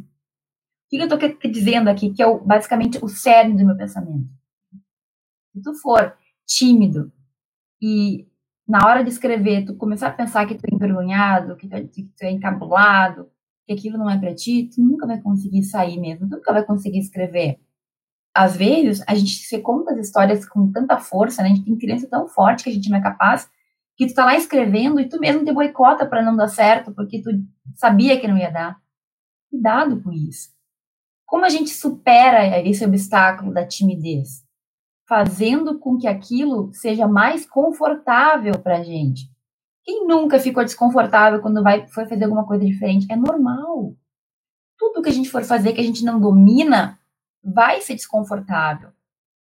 que 0.90 0.98
eu 0.98 1.06
estou 1.06 1.52
dizendo 1.52 1.90
aqui? 1.90 2.14
Que 2.14 2.24
é 2.24 2.28
o, 2.28 2.40
basicamente 2.40 2.98
o 3.04 3.10
cerne 3.10 3.58
do 3.58 3.66
meu 3.66 3.76
pensamento. 3.76 4.30
Se 5.58 5.64
tu 5.64 5.74
for 5.76 6.16
tímido 6.46 7.12
e 7.82 8.28
na 8.68 8.86
hora 8.86 9.04
de 9.04 9.10
escrever 9.10 9.66
tu 9.66 9.76
começar 9.76 10.08
a 10.08 10.14
pensar 10.14 10.46
que 10.46 10.56
tu 10.56 10.66
é 10.66 10.76
envergonhado, 10.76 11.56
que 11.56 11.68
tu, 11.68 11.76
é, 11.76 11.84
que 11.84 12.04
tu 12.04 12.24
é 12.24 12.32
encabulado, 12.32 13.30
que 13.66 13.74
aquilo 13.74 13.98
não 13.98 14.10
é 14.10 14.18
para 14.18 14.36
ti, 14.36 14.70
tu 14.74 14.82
nunca 14.82 15.08
vai 15.08 15.22
conseguir 15.22 15.64
sair 15.64 16.00
mesmo, 16.00 16.28
tu 16.28 16.38
nunca 16.38 16.54
vai 16.54 16.64
conseguir 16.64 17.00
escrever 17.00 17.60
às 18.38 18.56
vezes, 18.56 19.04
a 19.08 19.16
gente 19.16 19.32
se 19.32 19.60
conta 19.60 19.94
as 19.94 19.98
histórias 19.98 20.48
com 20.48 20.72
tanta 20.72 21.00
força, 21.00 21.42
né? 21.42 21.50
A 21.50 21.56
gente 21.56 21.66
tem 21.66 21.76
criança 21.76 22.08
tão 22.08 22.28
forte 22.28 22.64
que 22.64 22.70
a 22.70 22.74
gente 22.74 22.88
não 22.88 23.00
é 23.00 23.02
capaz, 23.02 23.50
que 23.96 24.06
tu 24.06 24.14
tá 24.14 24.26
lá 24.26 24.38
escrevendo 24.38 25.00
e 25.00 25.10
tu 25.10 25.20
mesmo 25.20 25.44
te 25.44 25.52
boicota 25.52 26.06
para 26.06 26.22
não 26.22 26.36
dar 26.36 26.48
certo, 26.48 26.94
porque 26.94 27.20
tu 27.20 27.32
sabia 27.74 28.20
que 28.20 28.28
não 28.28 28.38
ia 28.38 28.52
dar. 28.52 28.78
Cuidado 29.50 30.04
com 30.04 30.12
isso. 30.12 30.50
Como 31.26 31.46
a 31.46 31.50
gente 31.50 31.72
supera 31.72 32.60
esse 32.60 32.86
obstáculo 32.86 33.52
da 33.52 33.66
timidez? 33.66 34.46
Fazendo 35.08 35.80
com 35.80 35.98
que 35.98 36.08
aquilo 36.08 36.72
seja 36.74 37.08
mais 37.08 37.46
confortável 37.46 38.60
para 38.60 38.78
a 38.78 38.84
gente. 38.84 39.32
Quem 39.84 40.06
nunca 40.06 40.38
ficou 40.38 40.66
desconfortável 40.66 41.42
quando 41.42 41.64
vai, 41.64 41.88
foi 41.88 42.06
fazer 42.06 42.26
alguma 42.26 42.46
coisa 42.46 42.66
diferente? 42.66 43.08
É 43.10 43.16
normal. 43.16 43.96
Tudo 44.78 45.02
que 45.02 45.10
a 45.10 45.14
gente 45.14 45.30
for 45.30 45.44
fazer 45.44 45.74
que 45.74 45.80
a 45.80 45.84
gente 45.84 46.04
não 46.04 46.20
domina, 46.20 47.00
vai 47.44 47.80
ser 47.80 47.96
desconfortável, 47.96 48.90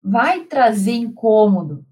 vai 0.02 0.45
trazer 0.45 0.92
incômodo. 0.92 1.85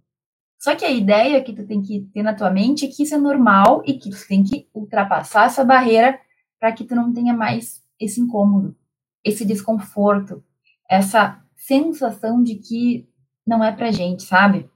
Só 0.57 0.75
que 0.75 0.85
a 0.85 0.91
ideia 0.91 1.43
que 1.43 1.53
tu 1.53 1.67
tem 1.67 1.83
que 1.83 2.03
ter 2.12 2.23
na 2.23 2.35
tua 2.35 2.50
mente 2.50 2.85
é 2.85 2.88
que 2.88 3.03
isso 3.03 3.15
é 3.15 3.19
normal 3.19 3.83
e 3.85 3.95
que 3.95 4.11
tu 4.11 4.29
tem 4.29 4.43
que 4.43 4.69
ultrapassar 4.73 5.47
essa 5.47 5.65
barreira 5.65 6.19
para 6.59 6.73
que 6.73 6.85
tu 6.85 6.95
não 6.95 7.12
tenha 7.12 7.35
mais 7.35 7.83
esse 7.99 8.21
incômodo, 8.21 8.77
esse 9.25 9.45
desconforto, 9.45 10.43
essa 10.88 11.41
sensação 11.57 12.43
de 12.43 12.57
que 12.57 13.08
não 13.49 13.64
é 13.64 13.73
pra 13.73 13.90
gente, 13.90 14.23
sabe? 14.25 14.71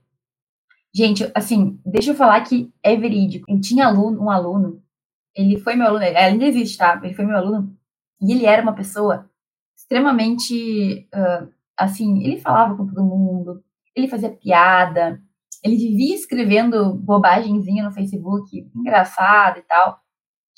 Gente, 0.94 1.30
assim, 1.34 1.78
deixa 1.84 2.12
eu 2.12 2.14
falar 2.14 2.40
que 2.42 2.72
é 2.82 2.96
verídico. 2.96 3.50
Eu 3.50 3.60
tinha 3.60 3.86
aluno, 3.86 4.22
um 4.22 4.30
aluno, 4.30 4.82
ele 5.36 5.58
foi 5.58 5.76
meu 5.76 5.86
aluno, 5.86 6.02
ele 6.02 6.16
ainda 6.16 6.44
existe, 6.44 6.78
tá? 6.78 7.00
Ele 7.02 7.14
foi 7.14 7.24
meu 7.24 7.36
aluno, 7.36 7.76
e 8.20 8.32
ele 8.32 8.46
era 8.46 8.62
uma 8.62 8.74
pessoa 8.74 9.30
extremamente, 9.76 11.08
uh, 11.14 11.52
assim, 11.76 12.22
ele 12.24 12.38
falava 12.38 12.76
com 12.76 12.86
todo 12.86 13.04
mundo, 13.04 13.62
ele 13.94 14.08
fazia 14.08 14.30
piada, 14.30 15.20
ele 15.62 15.76
vivia 15.76 16.14
escrevendo 16.14 16.94
bobagemzinha 16.94 17.84
no 17.84 17.92
Facebook, 17.92 18.70
engraçado 18.74 19.58
e 19.58 19.62
tal. 19.62 20.00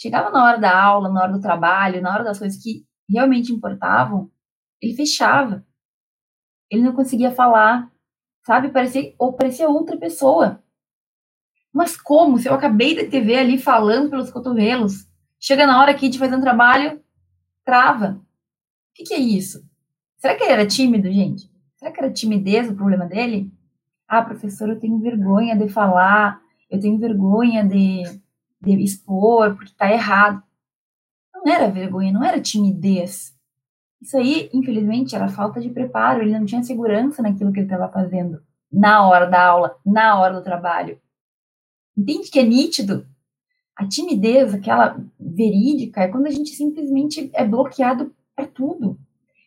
Chegava 0.01 0.31
na 0.31 0.45
hora 0.45 0.59
da 0.59 0.83
aula, 0.83 1.09
na 1.09 1.23
hora 1.23 1.33
do 1.33 1.41
trabalho, 1.41 2.03
na 2.03 2.13
hora 2.13 2.25
das 2.25 2.39
coisas 2.39 2.61
que 2.63 2.85
realmente 3.09 3.53
importavam, 3.53 4.31
ele 4.81 4.95
fechava. 4.95 5.65
Ele 6.71 6.83
não 6.83 6.95
conseguia 6.95 7.31
falar, 7.31 7.91
sabe? 8.45 8.69
Parecia, 8.69 9.15
ou 9.19 9.33
parecia 9.33 9.69
outra 9.69 9.97
pessoa. 9.97 10.63
Mas 11.73 11.97
como? 11.97 12.39
Se 12.39 12.49
eu 12.49 12.55
acabei 12.55 12.95
de 12.95 13.09
te 13.09 13.21
ver 13.21 13.39
ali 13.39 13.59
falando 13.59 14.11
pelos 14.11 14.31
cotovelos, 14.31 15.09
chega 15.41 15.67
na 15.67 15.81
hora 15.81 15.91
aqui 15.91 16.09
de 16.09 16.19
fazer 16.19 16.37
um 16.37 16.41
trabalho, 16.41 17.03
trava. 17.65 18.21
O 18.21 18.95
que, 18.95 19.05
que 19.05 19.15
é 19.15 19.19
isso? 19.19 19.69
Será 20.19 20.37
que 20.37 20.45
ele 20.45 20.53
era 20.53 20.67
tímido, 20.67 21.11
gente? 21.11 21.51
Será 21.77 21.91
que 21.91 22.01
era 22.01 22.13
timidez 22.13 22.71
o 22.71 22.77
problema 22.77 23.07
dele? 23.07 23.53
Ah, 24.07 24.23
professor, 24.23 24.69
eu 24.69 24.79
tenho 24.79 24.99
vergonha 25.01 25.57
de 25.57 25.69
falar, 25.69 26.41
eu 26.71 26.79
tenho 26.79 26.99
vergonha 26.99 27.65
de, 27.65 28.05
de 28.61 28.83
expor, 28.83 29.55
porque 29.57 29.73
está 29.73 29.91
errado. 29.91 30.43
Não 31.35 31.53
era 31.53 31.71
vergonha, 31.71 32.13
não 32.13 32.23
era 32.23 32.41
timidez. 32.41 33.34
Isso 34.05 34.19
aí, 34.19 34.51
infelizmente, 34.53 35.17
era 35.17 35.29
falta 35.29 35.59
de 35.59 35.71
preparo, 35.71 36.21
ele 36.21 36.39
não 36.39 36.45
tinha 36.45 36.63
segurança 36.63 37.23
naquilo 37.23 37.51
que 37.51 37.61
ele 37.61 37.67
estava 37.67 37.91
fazendo, 37.91 38.43
na 38.71 39.09
hora 39.09 39.25
da 39.25 39.43
aula, 39.43 39.79
na 39.83 40.21
hora 40.21 40.35
do 40.35 40.45
trabalho. 40.45 41.01
Entende 41.97 42.31
que 42.31 42.39
é 42.39 42.43
nítido? 42.43 43.07
A 43.75 43.89
timidez, 43.89 44.53
aquela 44.53 45.03
verídica, 45.19 46.03
é 46.03 46.09
quando 46.09 46.27
a 46.27 46.31
gente 46.31 46.51
simplesmente 46.51 47.31
é 47.33 47.47
bloqueado 47.47 48.15
é 48.37 48.45
tudo. 48.45 48.99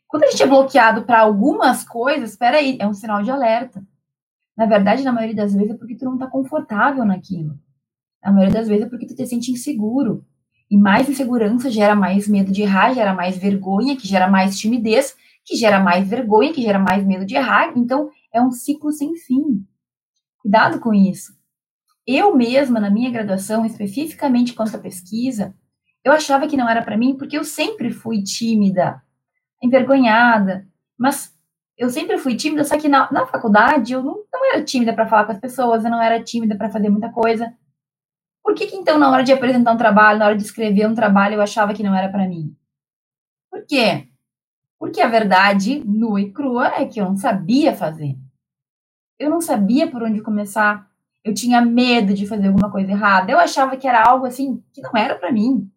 Quando 0.07 0.23
a 0.23 0.31
gente 0.31 0.41
é 0.41 0.47
bloqueado 0.47 1.03
para 1.03 1.19
algumas 1.19 1.83
coisas, 1.83 2.31
espera 2.31 2.57
aí, 2.57 2.79
é 2.81 2.87
um 2.87 2.95
sinal 2.95 3.21
de 3.21 3.29
alerta. 3.29 3.85
Na 4.57 4.65
verdade, 4.65 5.03
na 5.03 5.13
maioria 5.13 5.35
das 5.35 5.53
vezes 5.53 5.69
é 5.69 5.77
porque 5.77 5.93
tu 5.93 6.05
não 6.05 6.15
está 6.15 6.25
confortável 6.25 7.05
naquilo. 7.05 7.59
Na 8.23 8.31
maioria 8.31 8.55
das 8.55 8.67
vezes 8.67 8.87
é 8.87 8.89
porque 8.89 9.05
tu 9.05 9.15
te 9.15 9.27
sente 9.27 9.51
inseguro. 9.51 10.25
E 10.69 10.77
mais 10.77 11.07
insegurança 11.07 11.69
gera 11.69 11.95
mais 11.95 12.27
medo 12.27 12.51
de 12.51 12.61
errar, 12.61 12.93
gera 12.93 13.13
mais 13.13 13.37
vergonha, 13.37 13.95
que 13.95 14.07
gera 14.07 14.27
mais 14.27 14.57
timidez, 14.57 15.15
que 15.45 15.55
gera 15.55 15.79
mais 15.79 16.07
vergonha, 16.07 16.53
que 16.53 16.61
gera 16.61 16.77
mais 16.77 17.05
medo 17.05 17.25
de 17.25 17.35
errar. 17.35 17.71
Então, 17.75 18.09
é 18.33 18.41
um 18.41 18.51
ciclo 18.51 18.91
sem 18.91 19.15
fim. 19.15 19.65
Cuidado 20.39 20.79
com 20.79 20.93
isso. 20.93 21.31
Eu 22.05 22.35
mesma, 22.35 22.79
na 22.79 22.89
minha 22.89 23.11
graduação, 23.11 23.65
especificamente 23.65 24.53
quanto 24.53 24.75
à 24.75 24.79
pesquisa, 24.79 25.53
eu 26.03 26.11
achava 26.11 26.47
que 26.47 26.55
não 26.55 26.69
era 26.69 26.81
para 26.81 26.97
mim 26.97 27.17
porque 27.17 27.37
eu 27.37 27.43
sempre 27.43 27.91
fui 27.91 28.23
tímida, 28.23 29.01
envergonhada, 29.61 30.65
mas 30.97 31.35
eu 31.77 31.89
sempre 31.89 32.17
fui 32.17 32.35
tímida, 32.35 32.63
só 32.63 32.77
que 32.77 32.87
na, 32.87 33.11
na 33.11 33.27
faculdade 33.27 33.93
eu 33.93 34.01
não, 34.01 34.23
não 34.31 34.53
era 34.53 34.63
tímida 34.63 34.93
para 34.93 35.07
falar 35.07 35.25
com 35.25 35.33
as 35.33 35.39
pessoas, 35.39 35.83
eu 35.83 35.91
não 35.91 36.01
era 36.01 36.23
tímida 36.23 36.55
para 36.55 36.69
fazer 36.69 36.89
muita 36.89 37.09
coisa. 37.09 37.53
Que, 38.57 38.65
que 38.65 38.75
então 38.75 38.97
na 38.97 39.11
hora 39.11 39.23
de 39.23 39.31
apresentar 39.31 39.71
um 39.71 39.77
trabalho, 39.77 40.17
na 40.17 40.25
hora 40.25 40.35
de 40.35 40.43
escrever 40.43 40.87
um 40.87 40.95
trabalho, 40.95 41.35
eu 41.35 41.41
achava 41.41 41.73
que 41.73 41.83
não 41.83 41.95
era 41.95 42.09
para 42.09 42.27
mim? 42.27 42.55
Por 43.51 43.63
quê? 43.67 44.07
Porque 44.79 44.99
a 44.99 45.07
verdade 45.07 45.83
nua 45.85 46.19
e 46.19 46.31
crua 46.31 46.67
é 46.75 46.85
que 46.85 46.99
eu 46.99 47.05
não 47.05 47.15
sabia 47.15 47.75
fazer. 47.75 48.17
Eu 49.19 49.29
não 49.29 49.41
sabia 49.41 49.89
por 49.89 50.01
onde 50.01 50.21
começar. 50.21 50.89
Eu 51.23 51.33
tinha 51.33 51.61
medo 51.61 52.13
de 52.13 52.25
fazer 52.25 52.47
alguma 52.47 52.71
coisa 52.71 52.91
errada. 52.91 53.31
Eu 53.31 53.39
achava 53.39 53.77
que 53.77 53.87
era 53.87 54.03
algo 54.03 54.25
assim 54.25 54.63
que 54.73 54.81
não 54.81 54.91
era 54.95 55.15
para 55.15 55.31
mim. 55.31 55.69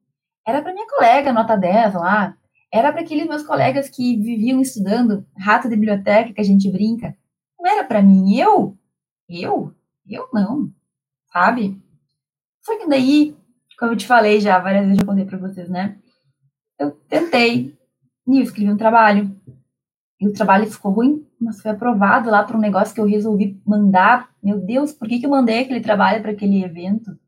Era 0.47 0.63
para 0.63 0.73
minha 0.73 0.87
colega, 0.89 1.33
nota 1.33 1.57
10 1.57 1.95
lá. 1.95 2.37
Era 2.73 2.93
para 2.93 3.03
aqueles 3.03 3.27
meus 3.27 3.43
colegas 3.43 3.91
que 3.91 4.17
viviam 4.17 4.61
estudando, 4.61 5.27
rato 5.37 5.69
de 5.69 5.77
biblioteca 5.77 6.33
que 6.33 6.41
a 6.41 6.45
gente 6.45 6.71
brinca. 6.71 7.17
Não 7.59 7.71
era 7.71 7.85
para 7.85 8.01
mim. 8.01 8.37
Eu? 8.37 8.79
Eu? 9.29 9.75
Eu 10.09 10.29
não. 10.33 10.71
Sabe? 11.33 11.81
Só 12.63 12.79
que 12.79 12.89
daí, 12.89 13.37
como 13.79 13.93
eu 13.93 13.97
te 13.97 14.07
falei 14.07 14.41
já, 14.41 14.59
várias 14.59 14.85
vezes 14.85 15.01
eu 15.01 15.07
contei 15.07 15.25
para 15.25 15.39
vocês, 15.39 15.69
né? 15.69 15.99
Eu 16.79 16.93
tentei 17.09 17.77
e 18.27 18.39
eu 18.39 18.43
escrevi 18.43 18.71
um 18.71 18.77
trabalho. 18.77 19.35
E 20.21 20.29
o 20.29 20.33
trabalho 20.33 20.71
ficou 20.71 20.93
ruim, 20.93 21.27
mas 21.41 21.63
foi 21.63 21.71
aprovado 21.71 22.31
lá 22.31 22.45
para 22.45 22.57
um 22.57 22.61
negócio 22.61 22.95
que 22.95 23.01
eu 23.01 23.07
resolvi 23.07 23.61
mandar. 23.67 24.31
Meu 24.43 24.59
Deus, 24.59 24.93
por 24.93 25.09
que, 25.09 25.19
que 25.19 25.27
eu 25.27 25.31
mandei 25.31 25.61
aquele 25.61 25.81
trabalho 25.81 26.21
para 26.21 26.33
aquele 26.33 26.63
evento? 26.63 27.19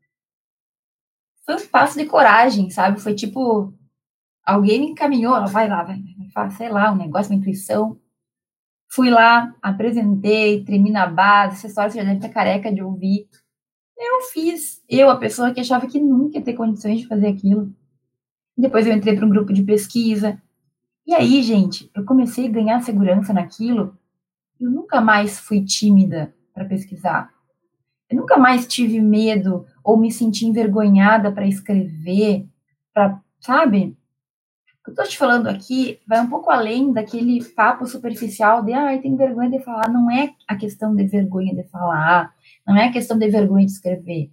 foi 1.45 1.55
um 1.55 1.67
passo 1.67 1.97
de 1.97 2.05
coragem, 2.05 2.69
sabe? 2.69 2.99
Foi 2.99 3.13
tipo, 3.13 3.73
alguém 4.45 4.79
me 4.79 4.87
encaminhou, 4.87 5.45
vai 5.47 5.67
lá, 5.67 5.83
vai, 5.83 6.01
vai, 6.33 6.51
sei 6.51 6.69
lá, 6.69 6.91
um 6.91 6.95
negócio, 6.95 7.31
uma 7.31 7.39
intuição. 7.39 7.99
Fui 8.91 9.09
lá, 9.09 9.53
apresentei, 9.61 10.63
tremi 10.63 10.91
na 10.91 11.07
base, 11.07 11.55
essa 11.55 11.67
história 11.67 11.91
você 11.91 11.97
já 11.99 12.03
deve 12.03 12.17
estar 12.17 12.29
careca 12.29 12.71
de 12.73 12.81
ouvir. 12.81 13.27
Eu 14.05 14.21
fiz, 14.33 14.83
eu, 14.89 15.09
a 15.09 15.15
pessoa 15.15 15.53
que 15.53 15.61
achava 15.61 15.87
que 15.87 15.97
nunca 15.97 16.37
ia 16.37 16.43
ter 16.43 16.53
condições 16.53 16.99
de 16.99 17.07
fazer 17.07 17.27
aquilo. 17.27 17.73
Depois 18.57 18.85
eu 18.85 18.93
entrei 18.93 19.15
para 19.15 19.25
um 19.25 19.29
grupo 19.29 19.53
de 19.53 19.63
pesquisa. 19.63 20.41
E 21.07 21.13
aí, 21.13 21.41
gente, 21.41 21.89
eu 21.95 22.03
comecei 22.03 22.47
a 22.47 22.51
ganhar 22.51 22.81
segurança 22.81 23.31
naquilo. 23.31 23.97
Eu 24.59 24.69
nunca 24.69 24.99
mais 24.99 25.39
fui 25.39 25.63
tímida 25.63 26.35
para 26.53 26.65
pesquisar. 26.65 27.31
Eu 28.09 28.17
nunca 28.17 28.37
mais 28.37 28.67
tive 28.67 28.99
medo 28.99 29.65
ou 29.83 29.97
me 29.97 30.11
senti 30.11 30.45
envergonhada 30.45 31.31
para 31.31 31.47
escrever, 31.47 32.45
para, 32.93 33.19
sabe? 33.39 33.97
O 34.81 34.83
que 34.83 34.91
eu 34.91 34.95
tô 34.95 35.03
te 35.03 35.17
falando 35.17 35.47
aqui 35.47 35.97
vai 36.05 36.19
um 36.19 36.29
pouco 36.29 36.51
além 36.51 36.91
daquele 36.91 37.41
papo 37.51 37.87
superficial 37.87 38.61
de, 38.63 38.73
ah, 38.73 38.97
tem 39.01 39.15
vergonha 39.15 39.49
de 39.49 39.63
falar. 39.63 39.89
Não 39.89 40.11
é 40.11 40.33
a 40.45 40.57
questão 40.57 40.93
de 40.93 41.05
vergonha 41.05 41.55
de 41.55 41.63
falar, 41.69 42.33
não 42.65 42.77
é 42.77 42.91
questão 42.91 43.17
de 43.17 43.29
vergonha 43.29 43.65
de 43.65 43.71
escrever. 43.71 44.31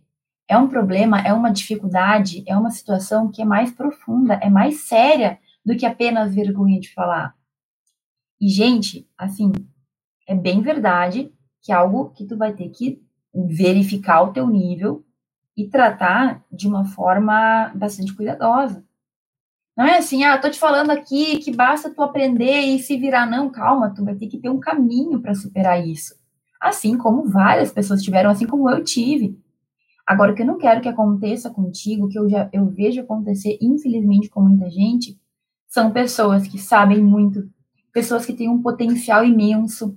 É 0.48 0.56
um 0.58 0.68
problema, 0.68 1.20
é 1.20 1.32
uma 1.32 1.52
dificuldade, 1.52 2.42
é 2.46 2.56
uma 2.56 2.70
situação 2.70 3.30
que 3.30 3.42
é 3.42 3.44
mais 3.44 3.70
profunda, 3.70 4.34
é 4.34 4.50
mais 4.50 4.88
séria 4.88 5.38
do 5.64 5.76
que 5.76 5.86
apenas 5.86 6.34
vergonha 6.34 6.80
de 6.80 6.92
falar. 6.92 7.34
E, 8.40 8.48
gente, 8.48 9.08
assim, 9.16 9.52
é 10.26 10.34
bem 10.34 10.60
verdade 10.60 11.32
que 11.62 11.72
é 11.72 11.74
algo 11.74 12.10
que 12.10 12.24
tu 12.24 12.36
vai 12.36 12.52
ter 12.52 12.68
que 12.70 13.02
verificar 13.34 14.22
o 14.22 14.32
teu 14.32 14.46
nível 14.48 15.04
e 15.56 15.68
tratar 15.68 16.42
de 16.50 16.66
uma 16.66 16.84
forma 16.84 17.70
bastante 17.74 18.14
cuidadosa. 18.14 18.84
Não 19.76 19.84
é 19.84 19.98
assim, 19.98 20.24
ah, 20.24 20.38
tô 20.38 20.50
te 20.50 20.58
falando 20.58 20.90
aqui 20.90 21.38
que 21.38 21.54
basta 21.54 21.94
tu 21.94 22.02
aprender 22.02 22.60
e 22.60 22.78
se 22.78 22.96
virar. 22.96 23.26
Não, 23.26 23.50
calma, 23.50 23.94
tu 23.94 24.04
vai 24.04 24.14
ter 24.14 24.26
que 24.26 24.38
ter 24.38 24.48
um 24.48 24.60
caminho 24.60 25.20
para 25.20 25.34
superar 25.34 25.86
isso. 25.86 26.19
Assim 26.60 26.96
como 26.98 27.28
várias 27.28 27.72
pessoas 27.72 28.02
tiveram, 28.02 28.30
assim 28.30 28.46
como 28.46 28.68
eu 28.68 28.84
tive. 28.84 29.38
Agora, 30.06 30.32
o 30.32 30.34
que 30.34 30.42
eu 30.42 30.46
não 30.46 30.58
quero 30.58 30.80
que 30.80 30.88
aconteça 30.88 31.50
contigo, 31.50 32.08
que 32.08 32.18
eu 32.18 32.28
já 32.28 32.48
eu 32.52 32.66
vejo 32.66 33.00
acontecer, 33.00 33.56
infelizmente, 33.60 34.28
com 34.28 34.40
muita 34.40 34.68
gente, 34.68 35.18
são 35.68 35.92
pessoas 35.92 36.48
que 36.48 36.58
sabem 36.58 37.02
muito, 37.02 37.48
pessoas 37.92 38.26
que 38.26 38.32
têm 38.32 38.48
um 38.48 38.60
potencial 38.60 39.24
imenso. 39.24 39.96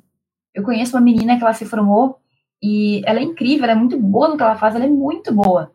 Eu 0.53 0.63
conheço 0.63 0.95
uma 0.95 1.01
menina 1.01 1.35
que 1.35 1.43
ela 1.43 1.53
se 1.53 1.65
formou 1.65 2.19
e 2.61 3.01
ela 3.05 3.19
é 3.19 3.23
incrível, 3.23 3.63
ela 3.63 3.73
é 3.73 3.75
muito 3.75 3.99
boa 3.99 4.29
no 4.29 4.37
que 4.37 4.43
ela 4.43 4.55
faz, 4.55 4.75
ela 4.75 4.85
é 4.85 4.89
muito 4.89 5.33
boa. 5.33 5.73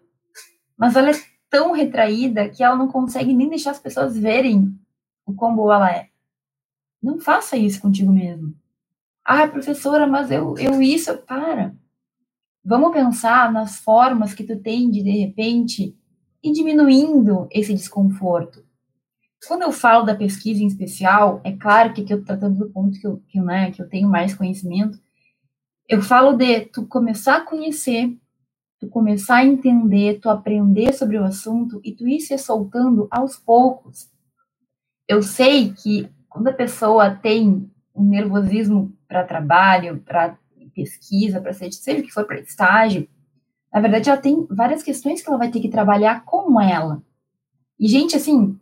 Mas 0.76 0.94
ela 0.94 1.10
é 1.10 1.14
tão 1.50 1.72
retraída 1.72 2.48
que 2.48 2.62
ela 2.62 2.76
não 2.76 2.88
consegue 2.88 3.34
nem 3.34 3.48
deixar 3.48 3.72
as 3.72 3.80
pessoas 3.80 4.16
verem 4.16 4.72
o 5.26 5.34
quão 5.34 5.54
boa 5.54 5.74
ela 5.74 5.90
é. 5.90 6.08
Não 7.02 7.18
faça 7.18 7.56
isso 7.56 7.80
contigo 7.80 8.12
mesmo. 8.12 8.54
Ah, 9.30 9.46
professora, 9.46 10.06
mas 10.06 10.30
eu, 10.30 10.56
eu 10.56 10.80
isso, 10.80 11.14
para. 11.18 11.76
Vamos 12.64 12.92
pensar 12.92 13.52
nas 13.52 13.76
formas 13.76 14.32
que 14.32 14.42
tu 14.42 14.58
tem 14.58 14.90
de, 14.90 15.02
de 15.02 15.10
repente, 15.10 15.94
ir 16.42 16.52
diminuindo 16.54 17.46
esse 17.50 17.74
desconforto. 17.74 18.64
Quando 19.46 19.64
eu 19.64 19.70
falo 19.70 20.06
da 20.06 20.14
pesquisa 20.14 20.62
em 20.62 20.66
especial, 20.66 21.42
é 21.44 21.52
claro 21.52 21.92
que 21.92 22.00
eu 22.00 22.04
estou 22.04 22.24
tratando 22.24 22.58
do 22.58 22.70
ponto 22.70 22.98
que 22.98 23.06
eu, 23.06 23.22
que, 23.28 23.38
né, 23.38 23.70
que 23.70 23.82
eu 23.82 23.88
tenho 23.90 24.08
mais 24.08 24.34
conhecimento, 24.34 24.98
eu 25.86 26.00
falo 26.00 26.32
de 26.32 26.60
tu 26.60 26.86
começar 26.86 27.36
a 27.36 27.44
conhecer, 27.44 28.16
tu 28.80 28.88
começar 28.88 29.36
a 29.36 29.44
entender, 29.44 30.20
tu 30.20 30.30
aprender 30.30 30.94
sobre 30.94 31.18
o 31.18 31.24
assunto 31.24 31.82
e 31.84 31.92
tu 31.92 32.08
ir 32.08 32.20
se 32.20 32.38
soltando 32.38 33.06
aos 33.10 33.36
poucos. 33.36 34.10
Eu 35.06 35.20
sei 35.22 35.74
que 35.74 36.10
quando 36.30 36.48
a 36.48 36.54
pessoa 36.54 37.14
tem 37.14 37.70
um 37.94 38.04
nervosismo 38.04 38.96
para 39.08 39.24
trabalho, 39.24 39.98
para 40.04 40.38
pesquisa, 40.74 41.40
para 41.40 41.52
seja 41.52 41.98
o 41.98 42.02
que 42.02 42.12
for 42.12 42.24
para 42.24 42.40
estágio, 42.40 43.08
na 43.72 43.80
verdade 43.80 44.08
ela 44.08 44.20
tem 44.20 44.46
várias 44.48 44.82
questões 44.82 45.22
que 45.22 45.28
ela 45.28 45.38
vai 45.38 45.50
ter 45.50 45.60
que 45.60 45.68
trabalhar 45.68 46.24
com 46.24 46.60
ela. 46.60 47.02
E 47.80 47.88
gente, 47.88 48.14
assim, 48.16 48.58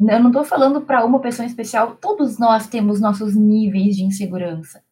eu 0.00 0.20
não 0.20 0.28
estou 0.28 0.44
falando 0.44 0.80
para 0.80 1.04
uma 1.04 1.20
pessoa 1.20 1.46
especial, 1.46 1.96
todos 1.96 2.38
nós 2.38 2.66
temos 2.66 3.00
nossos 3.00 3.36
níveis 3.36 3.96
de 3.96 4.04
insegurança. 4.04 4.82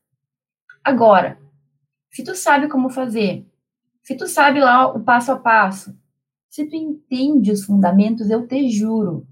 Agora, 0.85 1.39
se 2.11 2.23
tu 2.23 2.35
sabe 2.35 2.69
como 2.69 2.91
fazer, 2.91 3.47
se 4.03 4.17
tu 4.17 4.27
sabe 4.27 4.61
lá 4.61 4.89
o 4.89 5.01
passo 5.01 5.33
a 5.33 5.37
passo, 5.37 5.97
se 6.49 6.67
tu 6.67 6.75
entende 6.75 7.53
os 7.53 7.65
fundamentos, 7.65 8.31
eu 8.31 8.47
te 8.47 8.69
juro, 8.69 9.27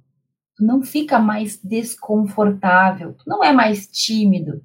tu 0.56 0.64
não 0.64 0.82
fica 0.82 1.18
mais 1.18 1.60
desconfortável, 1.62 3.14
tu 3.14 3.24
não 3.26 3.42
é 3.42 3.52
mais 3.52 3.88
tímido. 3.88 4.62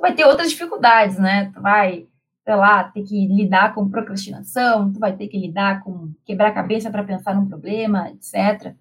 Tu 0.00 0.02
vai 0.02 0.14
ter 0.14 0.24
outras 0.24 0.50
dificuldades, 0.50 1.18
né? 1.18 1.50
Tu 1.52 1.60
vai, 1.60 2.06
sei 2.42 2.54
lá, 2.54 2.84
ter 2.84 3.02
que 3.02 3.26
lidar 3.26 3.74
com 3.74 3.90
procrastinação, 3.90 4.90
tu 4.90 4.98
vai 4.98 5.14
ter 5.14 5.28
que 5.28 5.36
lidar 5.36 5.84
com 5.84 6.14
quebrar 6.24 6.54
cabeça 6.54 6.90
para 6.90 7.04
pensar 7.04 7.34
num 7.34 7.46
problema, 7.46 8.08
etc. 8.08 8.74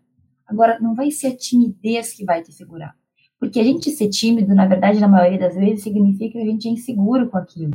Agora, 0.47 0.79
não 0.79 0.95
vai 0.95 1.11
ser 1.11 1.27
a 1.27 1.35
timidez 1.35 2.13
que 2.13 2.23
vai 2.23 2.41
te 2.41 2.53
segurar. 2.53 2.95
Porque 3.37 3.59
a 3.59 3.63
gente 3.65 3.91
ser 3.91 4.07
tímido, 4.07 4.55
na 4.55 4.65
verdade, 4.65 5.01
na 5.01 5.09
maioria 5.09 5.37
das 5.37 5.55
vezes, 5.55 5.83
significa 5.83 6.39
que 6.39 6.41
a 6.41 6.45
gente 6.45 6.69
é 6.69 6.71
inseguro 6.71 7.29
com 7.29 7.37
aquilo, 7.37 7.73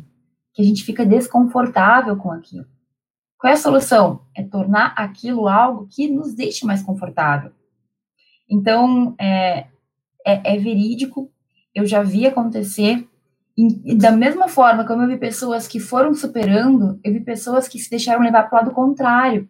que 0.55 0.63
a 0.63 0.65
gente 0.65 0.83
fica 0.83 1.05
desconfortável 1.05 2.17
com 2.17 2.33
aquilo. 2.33 2.65
Qual 3.37 3.51
é 3.51 3.53
a 3.53 3.59
solução? 3.59 4.23
É 4.35 4.43
tornar 4.43 4.95
aquilo 4.97 5.49
algo 5.49 5.87
que 5.91 6.09
nos 6.09 6.35
deixe 6.35 6.65
mais 6.65 6.83
confortável. 6.83 7.53
Então, 8.49 9.15
é, 9.21 9.67
é, 10.27 10.55
é 10.55 10.57
verídico, 10.57 11.31
eu 11.75 11.85
já 11.85 12.03
vi 12.03 12.27
acontecer, 12.27 13.07
e, 13.57 13.95
da 13.97 14.11
mesma 14.11 14.49
forma 14.49 14.85
como 14.85 15.03
eu 15.03 15.09
vi 15.09 15.17
pessoas 15.17 15.69
que 15.69 15.79
foram 15.79 16.13
superando, 16.15 16.99
eu 17.05 17.13
vi 17.13 17.21
pessoas 17.21 17.69
que 17.69 17.79
se 17.79 17.89
deixaram 17.89 18.23
levar 18.23 18.45
para 18.45 18.57
o 18.57 18.63
lado 18.63 18.75
contrário. 18.75 19.49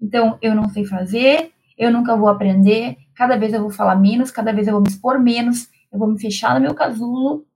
Então, 0.00 0.38
eu 0.42 0.54
não 0.54 0.68
sei 0.68 0.84
fazer, 0.84 1.52
eu 1.76 1.90
nunca 1.90 2.16
vou 2.16 2.28
aprender, 2.28 2.98
cada 3.14 3.36
vez 3.36 3.52
eu 3.52 3.60
vou 3.60 3.70
falar 3.70 3.96
menos, 3.96 4.30
cada 4.30 4.52
vez 4.52 4.66
eu 4.66 4.74
vou 4.74 4.82
me 4.82 4.88
expor 4.88 5.18
menos, 5.18 5.68
eu 5.90 5.98
vou 5.98 6.08
me 6.08 6.20
fechar 6.20 6.54
no 6.54 6.60
meu 6.60 6.74
casulo. 6.74 7.46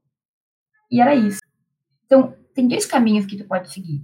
E 0.91 1.01
era 1.01 1.15
isso. 1.15 1.41
Então, 2.07 2.35
tem 2.55 2.67
dois 2.67 2.87
caminhos 2.87 3.27
que 3.27 3.37
tu 3.37 3.45
pode 3.47 3.71
seguir. 3.71 4.01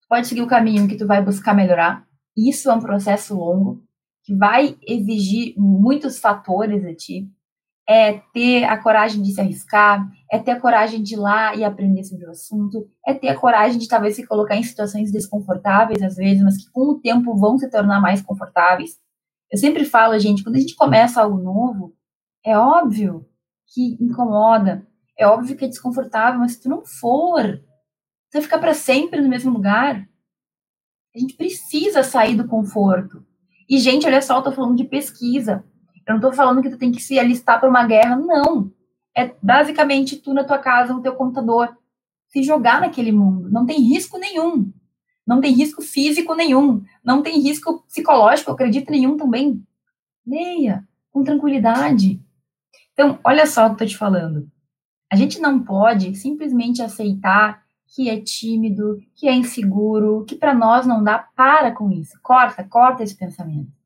Tu 0.00 0.08
pode 0.08 0.26
seguir 0.26 0.42
o 0.42 0.46
caminho 0.46 0.86
que 0.86 0.96
tu 0.96 1.06
vai 1.06 1.22
buscar 1.22 1.54
melhorar. 1.54 2.06
Isso 2.36 2.70
é 2.70 2.74
um 2.74 2.80
processo 2.80 3.34
longo, 3.34 3.82
que 4.22 4.34
vai 4.34 4.76
exigir 4.86 5.54
muitos 5.56 6.18
fatores 6.18 6.82
de 6.82 6.94
ti. 6.94 7.30
É 7.90 8.20
ter 8.32 8.64
a 8.64 8.78
coragem 8.78 9.20
de 9.20 9.32
se 9.32 9.40
arriscar, 9.40 10.08
é 10.30 10.38
ter 10.38 10.52
a 10.52 10.60
coragem 10.60 11.02
de 11.02 11.14
ir 11.14 11.16
lá 11.16 11.56
e 11.56 11.64
aprender 11.64 12.04
sobre 12.04 12.26
o 12.26 12.30
assunto, 12.30 12.86
é 13.04 13.12
ter 13.12 13.28
a 13.28 13.36
coragem 13.36 13.78
de 13.78 13.88
talvez 13.88 14.14
se 14.14 14.24
colocar 14.26 14.54
em 14.54 14.62
situações 14.62 15.10
desconfortáveis 15.10 16.00
às 16.00 16.14
vezes, 16.14 16.42
mas 16.42 16.56
que 16.56 16.70
com 16.70 16.92
o 16.92 17.00
tempo 17.00 17.36
vão 17.36 17.58
se 17.58 17.68
tornar 17.68 18.00
mais 18.00 18.22
confortáveis. 18.22 18.98
Eu 19.50 19.58
sempre 19.58 19.84
falo, 19.84 20.16
gente, 20.20 20.44
quando 20.44 20.54
a 20.54 20.60
gente 20.60 20.76
começa 20.76 21.20
algo 21.20 21.38
novo, 21.38 21.92
é 22.46 22.56
óbvio 22.56 23.26
que 23.74 23.96
incomoda, 24.00 24.86
é 25.18 25.26
óbvio 25.26 25.56
que 25.56 25.64
é 25.64 25.68
desconfortável, 25.68 26.38
mas 26.38 26.52
se 26.52 26.62
tu 26.62 26.68
não 26.68 26.84
for, 26.84 27.58
tu 28.30 28.34
vai 28.34 28.42
ficar 28.42 28.58
para 28.58 28.72
sempre 28.72 29.20
no 29.20 29.28
mesmo 29.28 29.52
lugar. 29.52 30.08
A 31.14 31.18
gente 31.18 31.34
precisa 31.34 32.02
sair 32.02 32.36
do 32.36 32.46
conforto. 32.46 33.24
E, 33.68 33.78
gente, 33.78 34.06
olha 34.06 34.22
só, 34.22 34.38
eu 34.38 34.42
tô 34.42 34.52
falando 34.52 34.76
de 34.76 34.84
pesquisa. 34.84 35.64
Eu 36.10 36.14
não 36.14 36.20
tô 36.20 36.32
falando 36.32 36.62
que 36.62 36.70
tu 36.70 36.76
tem 36.76 36.90
que 36.90 37.02
se 37.02 37.18
alistar 37.18 37.60
para 37.60 37.68
uma 37.68 37.86
guerra, 37.86 38.16
não 38.16 38.72
é 39.16 39.34
basicamente 39.42 40.16
tu 40.16 40.32
na 40.32 40.44
tua 40.44 40.58
casa, 40.58 40.92
no 40.92 41.02
teu 41.02 41.14
computador, 41.14 41.76
se 42.28 42.42
jogar 42.42 42.80
naquele 42.80 43.12
mundo. 43.12 43.50
Não 43.50 43.66
tem 43.66 43.80
risco 43.80 44.18
nenhum. 44.18 44.72
Não 45.26 45.40
tem 45.40 45.52
risco 45.52 45.82
físico 45.82 46.34
nenhum. 46.34 46.82
Não 47.04 47.22
tem 47.22 47.40
risco 47.40 47.82
psicológico, 47.82 48.52
acredito, 48.52 48.90
nenhum 48.90 49.16
também. 49.16 49.62
Leia 50.26 50.86
com 51.10 51.24
tranquilidade. 51.24 52.20
Então, 52.92 53.18
olha 53.24 53.46
só 53.46 53.66
o 53.66 53.68
que 53.68 53.72
eu 53.74 53.78
tô 53.78 53.86
te 53.86 53.96
falando. 53.96 54.48
A 55.10 55.16
gente 55.16 55.40
não 55.40 55.60
pode 55.62 56.14
simplesmente 56.14 56.82
aceitar 56.82 57.62
que 57.94 58.08
é 58.08 58.20
tímido, 58.20 59.00
que 59.16 59.28
é 59.28 59.34
inseguro, 59.34 60.24
que 60.24 60.36
para 60.36 60.54
nós 60.54 60.86
não 60.86 61.02
dá. 61.02 61.18
Para 61.18 61.72
com 61.72 61.90
isso. 61.90 62.16
Corta, 62.22 62.62
corta 62.62 63.02
esse 63.02 63.16
pensamento. 63.16 63.79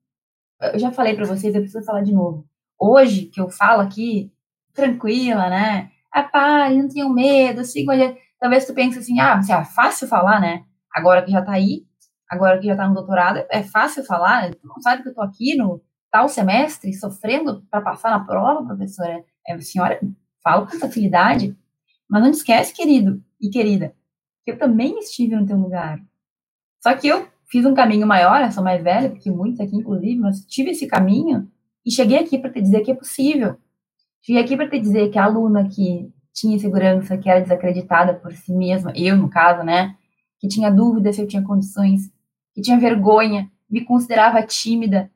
Eu 0.73 0.79
já 0.79 0.91
falei 0.91 1.15
para 1.15 1.27
vocês, 1.27 1.55
eu 1.55 1.61
preciso 1.61 1.85
falar 1.85 2.03
de 2.03 2.13
novo. 2.13 2.47
Hoje 2.79 3.27
que 3.27 3.41
eu 3.41 3.49
falo 3.49 3.83
aqui, 3.83 4.33
tranquila, 4.73 5.49
né? 5.49 5.91
Ah, 6.13 6.23
pare, 6.23 6.81
não 6.81 6.89
tenham 6.89 7.13
medo, 7.13 7.65
sigam. 7.65 8.17
Talvez 8.39 8.67
tu 8.67 8.75
pense 8.75 8.99
assim, 8.99 9.21
ah, 9.21 9.41
é 9.49 9.65
fácil 9.65 10.07
falar, 10.07 10.41
né? 10.41 10.65
Agora 10.95 11.23
que 11.23 11.31
já 11.31 11.43
tá 11.43 11.53
aí, 11.53 11.87
agora 12.29 12.59
que 12.59 12.67
já 12.67 12.77
tá 12.77 12.87
no 12.87 12.95
doutorado, 12.95 13.45
é 13.51 13.63
fácil 13.63 14.05
falar. 14.05 14.51
Tu 14.51 14.67
não 14.67 14.81
sabe 14.81 15.03
que 15.03 15.09
eu 15.09 15.15
tô 15.15 15.23
aqui 15.23 15.57
no 15.57 15.83
tal 16.11 16.29
semestre 16.29 16.93
sofrendo 16.93 17.65
para 17.71 17.81
passar 17.81 18.11
na 18.11 18.25
prova, 18.25 18.65
professora. 18.65 19.25
É, 19.47 19.59
senhora, 19.61 20.01
falo 20.43 20.67
com 20.67 20.79
facilidade, 20.79 21.57
mas 22.09 22.23
não 22.23 22.31
esquece, 22.31 22.75
querido 22.75 23.23
e 23.41 23.51
querida, 23.51 23.95
que 24.45 24.53
eu 24.53 24.59
também 24.59 24.99
estive 24.99 25.37
no 25.37 25.47
teu 25.47 25.57
lugar. 25.57 25.99
Só 26.83 26.95
que 26.95 27.09
eu 27.09 27.29
fiz 27.55 27.65
um 27.65 27.73
caminho 27.73 28.05
maior, 28.05 28.43
eu 28.43 28.51
sou 28.51 28.65
mais 28.65 28.83
velha, 28.83 29.09
porque 29.09 29.31
muitos 29.31 29.61
aqui, 29.61 29.77
inclusive, 29.77 30.17
mas 30.17 30.45
tive 30.45 30.73
esse 30.73 30.89
caminho 30.89 31.49
e 31.87 31.91
cheguei 31.93 32.19
aqui 32.19 32.37
para 32.37 32.51
te 32.51 32.61
dizer 32.61 32.81
que 32.81 32.91
é 32.91 32.95
possível. 32.97 33.57
Vim 34.27 34.39
aqui 34.39 34.57
para 34.57 34.69
te 34.69 34.81
dizer 34.81 35.09
que 35.09 35.21
a 35.21 35.25
aluna 35.25 35.69
que 35.69 36.13
tinha 36.33 36.57
insegurança, 36.57 37.17
que 37.17 37.31
era 37.31 37.41
desacreditada 37.41 38.13
por 38.13 38.33
si 38.33 38.53
mesma, 38.53 38.93
eu 38.97 39.17
no 39.17 39.31
caso, 39.31 39.63
né, 39.63 39.95
que 40.41 40.49
tinha 40.49 40.69
dúvida 40.69 41.13
se 41.13 41.23
eu 41.23 41.29
tinha 41.29 41.45
condições, 41.45 42.11
que 42.53 42.61
tinha 42.61 42.77
vergonha, 42.77 43.49
me 43.71 43.85
considerava 43.85 44.43
tímida, 44.43 45.09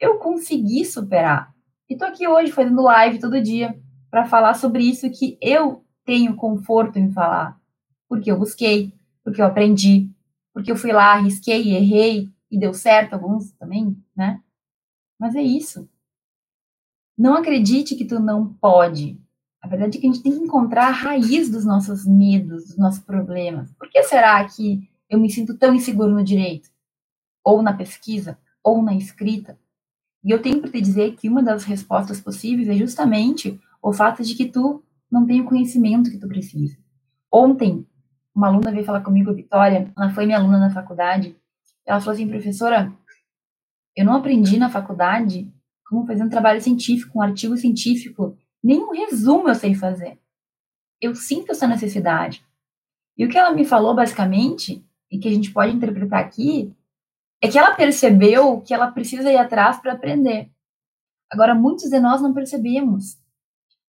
eu 0.00 0.18
consegui 0.18 0.84
superar. 0.84 1.54
E 1.88 1.96
tô 1.96 2.04
aqui 2.04 2.26
hoje 2.26 2.50
fazendo 2.50 2.82
live 2.82 3.20
todo 3.20 3.40
dia 3.40 3.78
para 4.10 4.24
falar 4.24 4.54
sobre 4.54 4.82
isso 4.82 5.08
que 5.08 5.38
eu 5.40 5.84
tenho 6.04 6.34
conforto 6.34 6.98
em 6.98 7.12
falar, 7.12 7.56
porque 8.08 8.28
eu 8.28 8.36
busquei, 8.40 8.92
porque 9.22 9.40
eu 9.40 9.46
aprendi, 9.46 10.10
porque 10.54 10.70
eu 10.70 10.76
fui 10.76 10.92
lá, 10.92 11.14
arrisquei, 11.14 11.74
errei 11.74 12.32
e 12.48 12.58
deu 12.58 12.72
certo 12.72 13.14
alguns 13.14 13.50
também, 13.54 14.00
né? 14.16 14.40
Mas 15.18 15.34
é 15.34 15.42
isso. 15.42 15.88
Não 17.18 17.34
acredite 17.34 17.96
que 17.96 18.04
tu 18.04 18.20
não 18.20 18.54
pode. 18.54 19.20
A 19.60 19.66
verdade 19.66 19.98
é 19.98 20.00
que 20.00 20.06
a 20.06 20.12
gente 20.12 20.22
tem 20.22 20.32
que 20.32 20.44
encontrar 20.44 20.88
a 20.88 20.92
raiz 20.92 21.50
dos 21.50 21.64
nossos 21.64 22.06
medos, 22.06 22.68
dos 22.68 22.78
nossos 22.78 23.00
problemas. 23.00 23.72
Por 23.72 23.90
que 23.90 24.02
será 24.04 24.44
que 24.44 24.88
eu 25.10 25.18
me 25.18 25.30
sinto 25.30 25.58
tão 25.58 25.74
inseguro 25.74 26.12
no 26.12 26.22
direito? 26.22 26.70
Ou 27.42 27.60
na 27.60 27.72
pesquisa? 27.72 28.38
Ou 28.62 28.82
na 28.82 28.94
escrita? 28.94 29.58
E 30.22 30.30
eu 30.30 30.40
tenho 30.40 30.60
para 30.60 30.70
te 30.70 30.80
dizer 30.80 31.16
que 31.16 31.28
uma 31.28 31.42
das 31.42 31.64
respostas 31.64 32.20
possíveis 32.20 32.68
é 32.68 32.74
justamente 32.74 33.60
o 33.82 33.92
fato 33.92 34.22
de 34.22 34.34
que 34.34 34.46
tu 34.46 34.82
não 35.10 35.26
tem 35.26 35.40
o 35.40 35.44
conhecimento 35.44 36.10
que 36.10 36.18
tu 36.18 36.28
precisa. 36.28 36.76
Ontem, 37.30 37.86
uma 38.34 38.48
aluna 38.48 38.72
veio 38.72 38.84
falar 38.84 39.00
comigo, 39.02 39.30
a 39.30 39.34
Vitória, 39.34 39.92
ela 39.96 40.10
foi 40.10 40.26
minha 40.26 40.38
aluna 40.38 40.58
na 40.58 40.70
faculdade. 40.70 41.36
Ela 41.86 42.00
falou 42.00 42.14
assim, 42.14 42.28
professora, 42.28 42.92
eu 43.94 44.04
não 44.04 44.14
aprendi 44.16 44.58
na 44.58 44.68
faculdade 44.68 45.52
como 45.86 46.06
fazer 46.06 46.24
um 46.24 46.28
trabalho 46.28 46.60
científico, 46.60 47.18
um 47.18 47.22
artigo 47.22 47.56
científico, 47.56 48.36
nenhum 48.62 48.90
resumo 48.90 49.48
eu 49.48 49.54
sei 49.54 49.74
fazer. 49.74 50.18
Eu 51.00 51.14
sinto 51.14 51.52
essa 51.52 51.66
necessidade. 51.66 52.44
E 53.16 53.24
o 53.24 53.28
que 53.28 53.38
ela 53.38 53.52
me 53.52 53.64
falou, 53.64 53.94
basicamente, 53.94 54.84
e 55.10 55.18
que 55.18 55.28
a 55.28 55.30
gente 55.30 55.52
pode 55.52 55.72
interpretar 55.72 56.20
aqui, 56.20 56.74
é 57.40 57.48
que 57.48 57.58
ela 57.58 57.74
percebeu 57.74 58.60
que 58.62 58.74
ela 58.74 58.90
precisa 58.90 59.30
ir 59.30 59.36
atrás 59.36 59.78
para 59.78 59.92
aprender. 59.92 60.50
Agora, 61.30 61.54
muitos 61.54 61.90
de 61.90 62.00
nós 62.00 62.20
não 62.20 62.32
percebemos. 62.32 63.18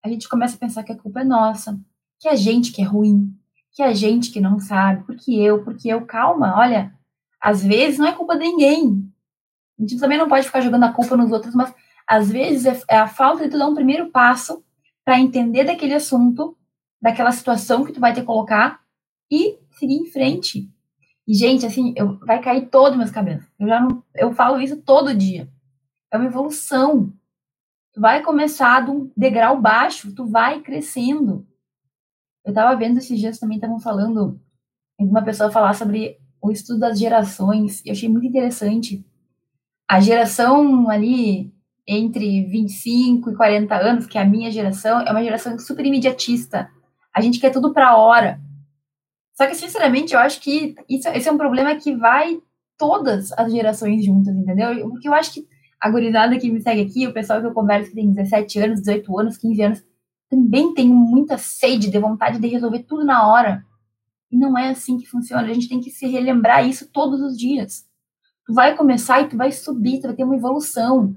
A 0.03 0.09
gente 0.09 0.29
começa 0.29 0.55
a 0.55 0.59
pensar 0.59 0.83
que 0.83 0.91
a 0.91 0.97
culpa 0.97 1.21
é 1.21 1.23
nossa, 1.23 1.79
que 2.19 2.27
a 2.27 2.35
gente 2.35 2.71
que 2.71 2.81
é 2.81 2.85
ruim, 2.85 3.35
que 3.75 3.83
a 3.83 3.93
gente 3.93 4.31
que 4.31 4.39
não 4.39 4.57
sabe, 4.57 5.03
porque 5.03 5.33
eu, 5.33 5.63
porque 5.63 5.89
eu. 5.89 6.05
Calma, 6.05 6.57
olha, 6.57 6.93
às 7.41 7.61
vezes 7.61 7.99
não 7.99 8.07
é 8.07 8.13
culpa 8.13 8.37
de 8.37 8.45
ninguém. 8.45 9.11
A 9.77 9.81
gente 9.81 9.99
também 9.99 10.17
não 10.17 10.29
pode 10.29 10.45
ficar 10.45 10.61
jogando 10.61 10.85
a 10.85 10.93
culpa 10.93 11.17
nos 11.17 11.31
outros, 11.31 11.53
mas 11.53 11.75
às 12.07 12.31
vezes 12.31 12.65
é, 12.65 12.95
é 12.95 12.97
a 12.97 13.07
falta 13.07 13.43
de 13.43 13.49
tu 13.49 13.59
dar 13.59 13.67
um 13.67 13.75
primeiro 13.75 14.09
passo 14.11 14.63
para 15.03 15.19
entender 15.19 15.65
daquele 15.65 15.93
assunto, 15.93 16.57
daquela 17.01 17.33
situação 17.33 17.83
que 17.83 17.91
tu 17.91 17.99
vai 17.99 18.13
ter 18.13 18.21
que 18.21 18.25
colocar 18.25 18.79
e 19.29 19.59
seguir 19.71 19.95
em 19.95 20.05
frente. 20.05 20.69
E, 21.27 21.33
gente, 21.33 21.65
assim, 21.65 21.93
eu, 21.97 22.17
vai 22.19 22.41
cair 22.41 22.67
todo 22.67 22.97
meus 22.97 23.11
cabelos. 23.11 23.43
Eu 23.59 23.67
já 23.67 23.81
não, 23.81 24.03
eu 24.13 24.33
falo 24.33 24.61
isso 24.61 24.77
todo 24.77 25.13
dia. 25.13 25.49
É 26.11 26.17
uma 26.17 26.27
evolução. 26.27 27.11
Tu 27.93 27.99
vai 27.99 28.21
começar 28.21 28.85
de 28.85 28.91
um 28.91 29.11
degrau 29.17 29.59
baixo, 29.59 30.13
tu 30.15 30.25
vai 30.25 30.61
crescendo. 30.61 31.45
Eu 32.45 32.53
tava 32.53 32.77
vendo 32.77 32.99
esses 32.99 33.19
dias 33.19 33.39
também, 33.39 33.57
estavam 33.57 33.79
falando, 33.79 34.39
uma 34.99 35.23
pessoa 35.23 35.51
falar 35.51 35.73
sobre 35.73 36.17
o 36.41 36.51
estudo 36.51 36.79
das 36.79 36.99
gerações. 36.99 37.81
Eu 37.83 37.91
achei 37.91 38.07
muito 38.07 38.27
interessante. 38.27 39.03
A 39.87 39.99
geração 39.99 40.89
ali 40.89 41.51
entre 41.87 42.45
25 42.45 43.31
e 43.31 43.35
40 43.35 43.75
anos, 43.75 44.05
que 44.05 44.17
é 44.17 44.21
a 44.21 44.25
minha 44.25 44.51
geração, 44.51 45.01
é 45.01 45.11
uma 45.11 45.23
geração 45.23 45.57
super 45.59 45.85
imediatista. 45.85 46.69
A 47.13 47.21
gente 47.21 47.39
quer 47.39 47.51
tudo 47.51 47.73
para 47.73 47.97
hora. 47.97 48.39
Só 49.33 49.47
que, 49.47 49.55
sinceramente, 49.55 50.13
eu 50.13 50.19
acho 50.19 50.39
que 50.39 50.75
isso, 50.87 51.07
esse 51.09 51.27
é 51.27 51.31
um 51.31 51.37
problema 51.37 51.75
que 51.75 51.95
vai 51.95 52.39
todas 52.77 53.31
as 53.33 53.51
gerações 53.51 54.05
juntas, 54.05 54.35
entendeu? 54.35 54.89
Porque 54.89 55.07
eu 55.07 55.13
acho 55.13 55.33
que 55.33 55.47
a 55.79 55.89
gurizada 55.89 56.37
que 56.37 56.51
me 56.51 56.61
segue 56.61 56.81
aqui, 56.81 57.07
o 57.07 57.13
pessoal 57.13 57.41
que 57.41 57.47
eu 57.47 57.53
converso 57.53 57.89
que 57.89 57.95
tem 57.95 58.11
17 58.11 58.59
anos, 58.59 58.79
18 58.81 59.19
anos, 59.19 59.37
15 59.37 59.61
anos, 59.61 59.83
também 60.29 60.73
tem 60.73 60.89
muita 60.89 61.37
sede, 61.37 61.89
de 61.89 61.99
vontade 61.99 62.39
de 62.39 62.47
resolver 62.47 62.83
tudo 62.83 63.03
na 63.03 63.27
hora. 63.27 63.65
E 64.31 64.37
não 64.37 64.57
é 64.57 64.69
assim 64.69 64.97
que 64.97 65.05
funciona. 65.05 65.43
A 65.43 65.53
gente 65.53 65.69
tem 65.69 65.79
que 65.79 65.89
se 65.89 66.07
relembrar 66.07 66.67
isso 66.67 66.89
todos 66.91 67.21
os 67.21 67.37
dias. 67.37 67.85
Tu 68.45 68.53
vai 68.53 68.75
começar 68.75 69.21
e 69.21 69.27
tu 69.27 69.37
vai 69.37 69.51
subir, 69.51 69.99
tu 69.99 70.07
vai 70.07 70.15
ter 70.15 70.23
uma 70.23 70.35
evolução. 70.35 71.15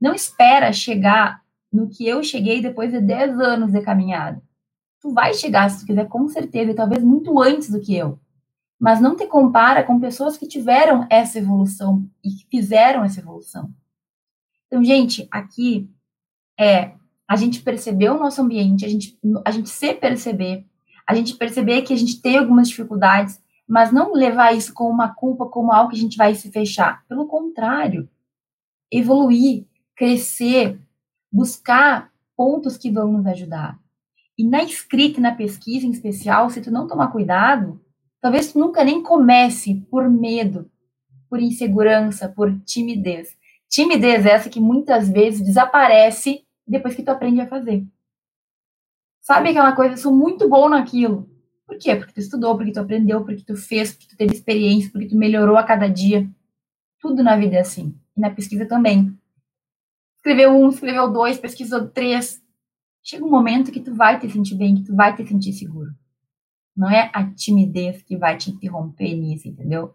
Não 0.00 0.14
espera 0.14 0.72
chegar 0.72 1.42
no 1.72 1.88
que 1.88 2.06
eu 2.06 2.22
cheguei 2.22 2.60
depois 2.60 2.92
de 2.92 3.00
10 3.00 3.38
anos 3.40 3.72
de 3.72 3.80
caminhada. 3.80 4.42
Tu 5.00 5.12
vai 5.12 5.32
chegar, 5.34 5.70
se 5.70 5.80
tu 5.80 5.86
quiser, 5.86 6.08
com 6.08 6.28
certeza, 6.28 6.70
e 6.70 6.74
talvez 6.74 7.02
muito 7.02 7.40
antes 7.40 7.70
do 7.70 7.80
que 7.80 7.96
eu. 7.96 8.18
Mas 8.78 9.00
não 9.00 9.16
te 9.16 9.26
compara 9.26 9.82
com 9.82 10.00
pessoas 10.00 10.36
que 10.36 10.46
tiveram 10.46 11.06
essa 11.10 11.38
evolução 11.38 12.08
e 12.24 12.30
que 12.30 12.46
fizeram 12.50 13.04
essa 13.04 13.20
evolução. 13.20 13.70
Então, 14.66 14.82
gente, 14.84 15.26
aqui 15.30 15.90
é 16.58 16.92
a 17.30 17.36
gente 17.36 17.62
perceber 17.62 18.10
o 18.10 18.18
nosso 18.18 18.42
ambiente, 18.42 18.84
a 18.84 18.88
gente, 18.88 19.16
a 19.44 19.52
gente 19.52 19.70
se 19.70 19.94
perceber, 19.94 20.66
a 21.06 21.14
gente 21.14 21.36
perceber 21.36 21.82
que 21.82 21.92
a 21.92 21.96
gente 21.96 22.20
tem 22.20 22.36
algumas 22.36 22.68
dificuldades, 22.68 23.40
mas 23.68 23.92
não 23.92 24.12
levar 24.12 24.52
isso 24.52 24.74
como 24.74 24.90
uma 24.90 25.14
culpa, 25.14 25.46
como 25.46 25.70
algo 25.70 25.90
que 25.90 25.96
a 25.96 26.00
gente 26.00 26.16
vai 26.16 26.34
se 26.34 26.50
fechar. 26.50 27.06
Pelo 27.06 27.28
contrário, 27.28 28.10
evoluir, 28.90 29.64
crescer, 29.94 30.80
buscar 31.30 32.10
pontos 32.36 32.76
que 32.76 32.90
vão 32.90 33.12
nos 33.12 33.24
ajudar. 33.28 33.78
E 34.36 34.44
na 34.44 34.64
escrita 34.64 35.20
e 35.20 35.22
na 35.22 35.32
pesquisa 35.32 35.86
em 35.86 35.92
especial, 35.92 36.50
se 36.50 36.60
tu 36.60 36.72
não 36.72 36.88
tomar 36.88 37.12
cuidado, 37.12 37.80
talvez 38.20 38.52
tu 38.52 38.58
nunca 38.58 38.82
nem 38.82 39.04
comece 39.04 39.86
por 39.88 40.10
medo, 40.10 40.68
por 41.28 41.40
insegurança, 41.40 42.28
por 42.28 42.58
timidez. 42.62 43.36
Timidez 43.68 44.26
é 44.26 44.30
essa 44.30 44.50
que 44.50 44.58
muitas 44.58 45.08
vezes 45.08 45.46
desaparece 45.46 46.44
depois 46.70 46.94
que 46.94 47.02
tu 47.02 47.10
aprende 47.10 47.40
a 47.40 47.46
fazer. 47.46 47.84
Sabe 49.20 49.50
aquela 49.50 49.72
coisa, 49.72 49.96
sou 49.96 50.14
muito 50.14 50.48
bom 50.48 50.68
naquilo. 50.68 51.28
Por 51.66 51.78
quê? 51.78 51.94
Porque 51.94 52.12
tu 52.12 52.20
estudou, 52.20 52.56
porque 52.56 52.72
tu 52.72 52.80
aprendeu, 52.80 53.24
porque 53.24 53.44
tu 53.44 53.56
fez, 53.56 53.92
porque 53.92 54.08
tu 54.08 54.16
teve 54.16 54.34
experiência, 54.34 54.90
porque 54.90 55.08
tu 55.08 55.16
melhorou 55.16 55.56
a 55.56 55.62
cada 55.62 55.88
dia. 55.88 56.28
Tudo 57.00 57.22
na 57.22 57.36
vida 57.36 57.56
é 57.56 57.60
assim. 57.60 57.94
E 58.16 58.20
na 58.20 58.30
pesquisa 58.30 58.66
também 58.66 59.16
escreveu 60.16 60.52
um, 60.52 60.68
escreveu 60.68 61.10
dois, 61.10 61.38
pesquisou 61.38 61.88
três. 61.88 62.42
Chega 63.02 63.24
um 63.24 63.30
momento 63.30 63.72
que 63.72 63.80
tu 63.80 63.94
vai 63.94 64.18
te 64.18 64.30
sentir 64.30 64.54
bem, 64.54 64.76
que 64.76 64.84
tu 64.84 64.94
vai 64.94 65.14
te 65.14 65.26
sentir 65.26 65.52
seguro. 65.52 65.94
Não 66.76 66.88
é 66.90 67.10
a 67.12 67.24
timidez 67.24 68.02
que 68.02 68.16
vai 68.16 68.36
te 68.36 68.50
interromper 68.50 69.14
nisso, 69.14 69.48
entendeu? 69.48 69.94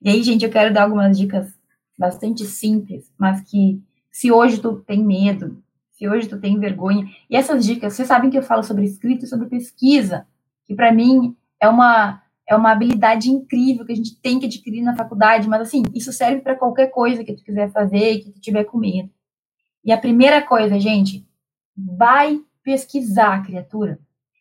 E 0.00 0.08
aí, 0.08 0.22
gente, 0.22 0.44
eu 0.44 0.50
quero 0.50 0.72
dar 0.72 0.84
algumas 0.84 1.18
dicas 1.18 1.52
bastante 1.98 2.44
simples, 2.44 3.12
mas 3.18 3.40
que 3.42 3.82
se 4.10 4.32
hoje 4.32 4.60
tu 4.60 4.80
tem 4.80 5.04
medo, 5.04 5.62
se 5.98 6.08
hoje 6.08 6.28
tu 6.28 6.38
tem 6.38 6.60
vergonha, 6.60 7.10
e 7.28 7.34
essas 7.34 7.66
dicas, 7.66 7.92
vocês 7.92 8.06
sabem 8.06 8.30
que 8.30 8.38
eu 8.38 8.42
falo 8.42 8.62
sobre 8.62 8.84
escrita 8.84 9.24
e 9.24 9.28
sobre 9.28 9.48
pesquisa, 9.48 10.28
que 10.64 10.72
para 10.72 10.92
mim 10.92 11.36
é 11.60 11.68
uma 11.68 12.22
é 12.46 12.56
uma 12.56 12.72
habilidade 12.72 13.28
incrível 13.28 13.84
que 13.84 13.92
a 13.92 13.96
gente 13.96 14.18
tem 14.22 14.38
que 14.38 14.46
adquirir 14.46 14.80
na 14.80 14.96
faculdade, 14.96 15.46
mas 15.46 15.60
assim, 15.60 15.82
isso 15.92 16.10
serve 16.14 16.40
para 16.40 16.56
qualquer 16.56 16.86
coisa 16.86 17.22
que 17.22 17.34
tu 17.34 17.44
quiser 17.44 17.70
fazer, 17.70 18.20
que 18.20 18.30
tu 18.30 18.40
tiver 18.40 18.64
com 18.64 18.78
medo. 18.78 19.10
E 19.84 19.92
a 19.92 19.98
primeira 19.98 20.40
coisa, 20.40 20.80
gente, 20.80 21.28
vai 21.76 22.40
pesquisar, 22.62 23.44
criatura, 23.44 23.98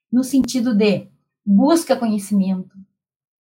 no 0.10 0.24
sentido 0.24 0.74
de 0.74 1.10
busca 1.46 1.98
conhecimento, 1.98 2.78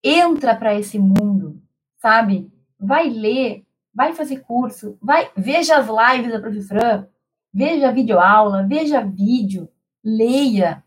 entra 0.02 0.56
para 0.56 0.74
esse 0.78 0.98
mundo, 0.98 1.60
sabe? 1.98 2.50
Vai 2.80 3.10
ler, 3.10 3.66
vai 3.94 4.14
fazer 4.14 4.40
curso, 4.40 4.96
vai 5.02 5.30
veja 5.36 5.76
as 5.76 5.88
lives 5.88 6.32
da 6.32 6.40
professora, 6.40 7.10
veja 7.54 7.92
videoaula, 7.92 8.66
veja 8.66 9.00
vídeo, 9.00 9.68
leia, 10.04 10.82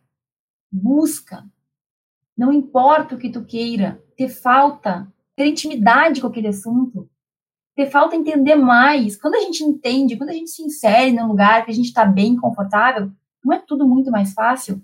busca. 0.70 1.46
Não 2.38 2.52
importa 2.52 3.16
o 3.16 3.18
que 3.18 3.32
tu 3.32 3.46
queira, 3.46 4.04
ter 4.18 4.28
falta, 4.28 5.12
ter 5.36 5.48
intimidade 5.48 6.20
com 6.20 6.28
aquele 6.28 6.50
assunto, 6.50 7.10
ter 7.74 7.90
falta 7.90 8.18
entender 8.18 8.56
mais. 8.56 9.16
Quando 9.16 9.36
a 9.36 9.40
gente 9.40 9.64
entende, 9.64 10.18
quando 10.18 10.32
a 10.32 10.34
gente 10.34 10.50
se 10.50 10.62
insere 10.62 11.14
num 11.14 11.28
lugar 11.28 11.64
que 11.64 11.72
a 11.72 11.74
gente 11.74 11.88
está 11.88 12.06
bem 12.06 12.36
confortável, 12.36 13.10
não 13.44 13.54
é 13.54 13.60
tudo 13.60 13.88
muito 13.88 14.12
mais 14.12 14.34
fácil? 14.34 14.84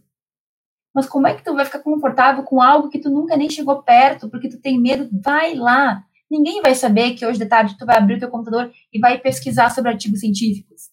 Mas 0.95 1.07
como 1.07 1.27
é 1.27 1.35
que 1.35 1.43
tu 1.43 1.53
vai 1.53 1.65
ficar 1.65 1.79
confortável 1.79 2.43
com 2.43 2.61
algo 2.61 2.87
que 2.87 2.99
tu 2.99 3.09
nunca 3.09 3.35
nem 3.35 3.49
chegou 3.49 3.83
perto, 3.83 4.29
porque 4.29 4.47
tu 4.47 4.61
tem 4.61 4.79
medo? 4.79 5.09
Vai 5.21 5.55
lá. 5.55 6.05
Ninguém 6.29 6.61
vai 6.61 6.75
saber 6.75 7.15
que 7.15 7.25
hoje 7.25 7.39
de 7.39 7.45
tarde 7.45 7.77
tu 7.77 7.85
vai 7.85 7.97
abrir 7.97 8.15
o 8.15 8.19
teu 8.19 8.29
computador 8.29 8.71
e 8.91 8.99
vai 8.99 9.19
pesquisar 9.19 9.69
sobre 9.69 9.91
artigos 9.91 10.19
científicos. 10.19 10.92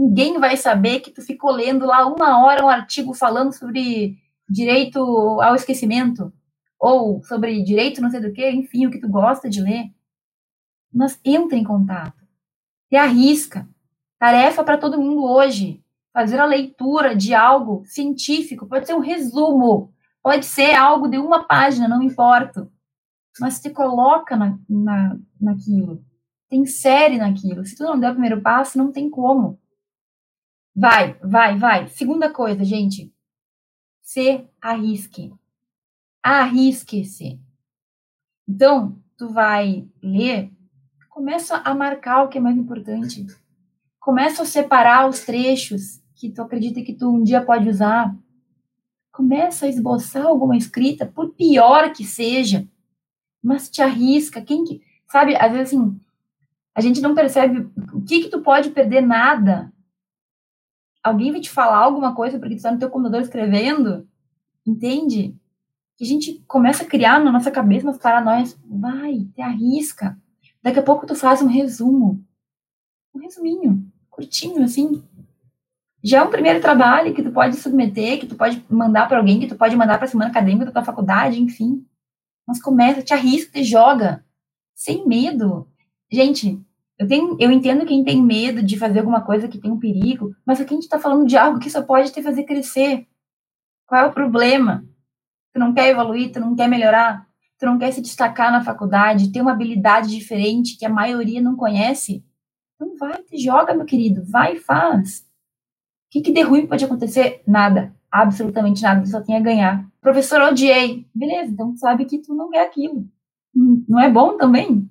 Ninguém 0.00 0.38
vai 0.38 0.56
saber 0.56 1.00
que 1.00 1.10
tu 1.10 1.22
ficou 1.22 1.50
lendo 1.50 1.86
lá 1.86 2.06
uma 2.06 2.44
hora 2.44 2.64
um 2.64 2.68
artigo 2.68 3.12
falando 3.14 3.52
sobre 3.52 4.16
direito 4.48 4.98
ao 5.40 5.54
esquecimento 5.54 6.32
ou 6.78 7.22
sobre 7.24 7.62
direito 7.62 8.00
não 8.00 8.10
sei 8.10 8.20
do 8.20 8.32
que, 8.32 8.48
enfim, 8.50 8.86
o 8.86 8.90
que 8.90 8.98
tu 8.98 9.08
gosta 9.08 9.48
de 9.48 9.60
ler 9.60 9.90
mas 10.92 11.20
entra 11.24 11.56
em 11.56 11.64
contato. 11.64 12.20
Te 12.88 12.96
arrisca. 12.96 13.68
Tarefa 14.18 14.64
para 14.64 14.78
todo 14.78 15.00
mundo 15.00 15.24
hoje. 15.24 15.82
Fazer 16.12 16.40
a 16.40 16.44
leitura 16.44 17.14
de 17.14 17.32
algo 17.32 17.84
científico. 17.86 18.66
Pode 18.66 18.86
ser 18.86 18.94
um 18.94 19.00
resumo. 19.00 19.92
Pode 20.22 20.44
ser 20.44 20.74
algo 20.74 21.08
de 21.08 21.16
uma 21.16 21.44
página, 21.44 21.88
não 21.88 22.02
importa. 22.02 22.68
Mas 23.38 23.60
te 23.60 23.70
coloca 23.70 24.36
na, 24.36 24.58
na, 24.68 25.16
naquilo. 25.40 26.04
Te 26.48 26.56
insere 26.56 27.16
naquilo. 27.16 27.64
Se 27.64 27.76
tu 27.76 27.84
não 27.84 27.98
der 27.98 28.10
o 28.10 28.14
primeiro 28.14 28.42
passo, 28.42 28.76
não 28.76 28.90
tem 28.90 29.08
como. 29.08 29.59
Vai, 30.74 31.14
vai, 31.22 31.58
vai. 31.58 31.88
Segunda 31.88 32.32
coisa, 32.32 32.64
gente. 32.64 33.12
Se 34.02 34.48
arrisque. 34.60 35.32
Arrisque-se. 36.22 37.40
Então, 38.48 38.98
tu 39.16 39.28
vai 39.28 39.88
ler 40.02 40.52
começa 41.20 41.56
a 41.56 41.74
marcar 41.74 42.22
o 42.22 42.28
que 42.28 42.38
é 42.38 42.40
mais 42.40 42.56
importante. 42.56 43.26
Começa 43.98 44.42
a 44.42 44.46
separar 44.46 45.06
os 45.06 45.20
trechos 45.20 46.00
que 46.14 46.30
tu 46.30 46.40
acredita 46.40 46.80
que 46.80 46.94
tu 46.94 47.14
um 47.14 47.22
dia 47.22 47.44
pode 47.44 47.68
usar. 47.68 48.16
Começa 49.12 49.66
a 49.66 49.68
esboçar 49.68 50.24
alguma 50.24 50.56
escrita, 50.56 51.04
por 51.04 51.34
pior 51.34 51.92
que 51.92 52.04
seja, 52.04 52.66
mas 53.42 53.68
te 53.68 53.82
arrisca. 53.82 54.40
Quem 54.40 54.64
que, 54.64 54.80
sabe, 55.06 55.36
às 55.36 55.52
vezes 55.52 55.74
assim, 55.74 56.00
a 56.74 56.80
gente 56.80 57.02
não 57.02 57.14
percebe 57.14 57.68
o 57.92 58.00
que 58.00 58.22
que 58.22 58.30
tu 58.30 58.40
pode 58.40 58.70
perder 58.70 59.02
nada. 59.02 59.70
Alguém 61.02 61.32
vai 61.32 61.40
te 61.40 61.50
falar 61.50 61.78
alguma 61.78 62.14
coisa 62.14 62.38
porque 62.38 62.54
tu 62.54 62.58
está 62.58 62.70
no 62.70 62.78
teu 62.78 62.90
computador 62.90 63.22
escrevendo, 63.22 64.06
entende? 64.66 65.34
Que 65.96 66.04
a 66.04 66.06
gente 66.06 66.44
começa 66.46 66.82
a 66.82 66.86
criar 66.86 67.18
na 67.18 67.32
nossa 67.32 67.50
cabeça 67.50 67.86
umas 67.86 67.98
paranoias. 67.98 68.58
Vai, 68.64 69.26
te 69.34 69.40
arrisca. 69.40 70.18
Daqui 70.62 70.78
a 70.78 70.82
pouco 70.82 71.06
tu 71.06 71.14
faz 71.14 71.40
um 71.40 71.46
resumo. 71.46 72.22
Um 73.14 73.20
resuminho, 73.20 73.90
curtinho, 74.10 74.62
assim. 74.62 75.02
Já 76.02 76.18
é 76.18 76.22
um 76.22 76.30
primeiro 76.30 76.60
trabalho 76.60 77.14
que 77.14 77.22
tu 77.22 77.30
pode 77.30 77.56
submeter, 77.56 78.20
que 78.20 78.26
tu 78.26 78.34
pode 78.34 78.64
mandar 78.68 79.08
para 79.08 79.18
alguém, 79.18 79.40
que 79.40 79.46
tu 79.46 79.56
pode 79.56 79.76
mandar 79.76 79.98
para 79.98 80.06
semana 80.06 80.30
acadêmica 80.30 80.66
da 80.66 80.72
tua 80.72 80.84
faculdade, 80.84 81.40
enfim. 81.40 81.84
Mas 82.46 82.60
começa, 82.60 83.02
te 83.02 83.12
arrisca, 83.12 83.52
te 83.52 83.64
joga. 83.64 84.24
Sem 84.74 85.06
medo. 85.06 85.68
Gente, 86.10 86.60
eu, 87.00 87.08
tenho, 87.08 87.34
eu 87.40 87.50
entendo 87.50 87.86
quem 87.86 88.04
tem 88.04 88.22
medo 88.22 88.62
de 88.62 88.78
fazer 88.78 88.98
alguma 88.98 89.22
coisa 89.22 89.48
que 89.48 89.58
tem 89.58 89.70
um 89.70 89.78
perigo, 89.78 90.36
mas 90.44 90.60
aqui 90.60 90.74
a 90.74 90.76
gente 90.76 90.82
está 90.82 90.98
falando 90.98 91.26
de 91.26 91.34
algo 91.34 91.58
que 91.58 91.70
só 91.70 91.80
pode 91.80 92.12
te 92.12 92.22
fazer 92.22 92.44
crescer. 92.44 93.08
Qual 93.86 94.02
é 94.02 94.06
o 94.06 94.12
problema? 94.12 94.84
Tu 95.54 95.58
não 95.58 95.72
quer 95.72 95.88
evoluir, 95.88 96.30
tu 96.30 96.38
não 96.38 96.54
quer 96.54 96.68
melhorar, 96.68 97.26
tu 97.58 97.64
não 97.64 97.78
quer 97.78 97.90
se 97.90 98.02
destacar 98.02 98.52
na 98.52 98.62
faculdade, 98.62 99.32
ter 99.32 99.40
uma 99.40 99.52
habilidade 99.52 100.10
diferente 100.10 100.76
que 100.76 100.84
a 100.84 100.90
maioria 100.90 101.40
não 101.40 101.56
conhece? 101.56 102.22
Então 102.74 102.94
vai, 102.98 103.22
te 103.22 103.38
joga, 103.38 103.72
meu 103.72 103.86
querido, 103.86 104.22
vai 104.26 104.56
e 104.56 104.60
faz. 104.60 105.20
O 105.20 106.10
que, 106.10 106.20
que 106.20 106.32
de 106.32 106.42
ruim 106.42 106.66
pode 106.66 106.84
acontecer? 106.84 107.42
Nada, 107.46 107.96
absolutamente 108.12 108.82
nada, 108.82 109.06
só 109.06 109.22
tem 109.22 109.38
a 109.38 109.40
ganhar. 109.40 109.90
Professor, 110.02 110.42
odiei. 110.42 111.08
Beleza, 111.14 111.50
então 111.50 111.74
sabe 111.78 112.04
que 112.04 112.18
tu 112.18 112.34
não 112.34 112.50
quer 112.50 112.66
aquilo. 112.66 113.08
Não 113.88 113.98
é 113.98 114.10
bom 114.10 114.36
também? 114.36 114.86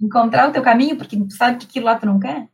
Encontrar 0.00 0.48
o 0.48 0.52
teu 0.52 0.62
caminho, 0.62 0.96
porque 0.96 1.16
tu 1.16 1.34
sabe 1.34 1.58
que 1.58 1.66
aquilo 1.66 1.86
lá 1.86 1.98
tu 1.98 2.06
não 2.06 2.18
quer, 2.18 2.48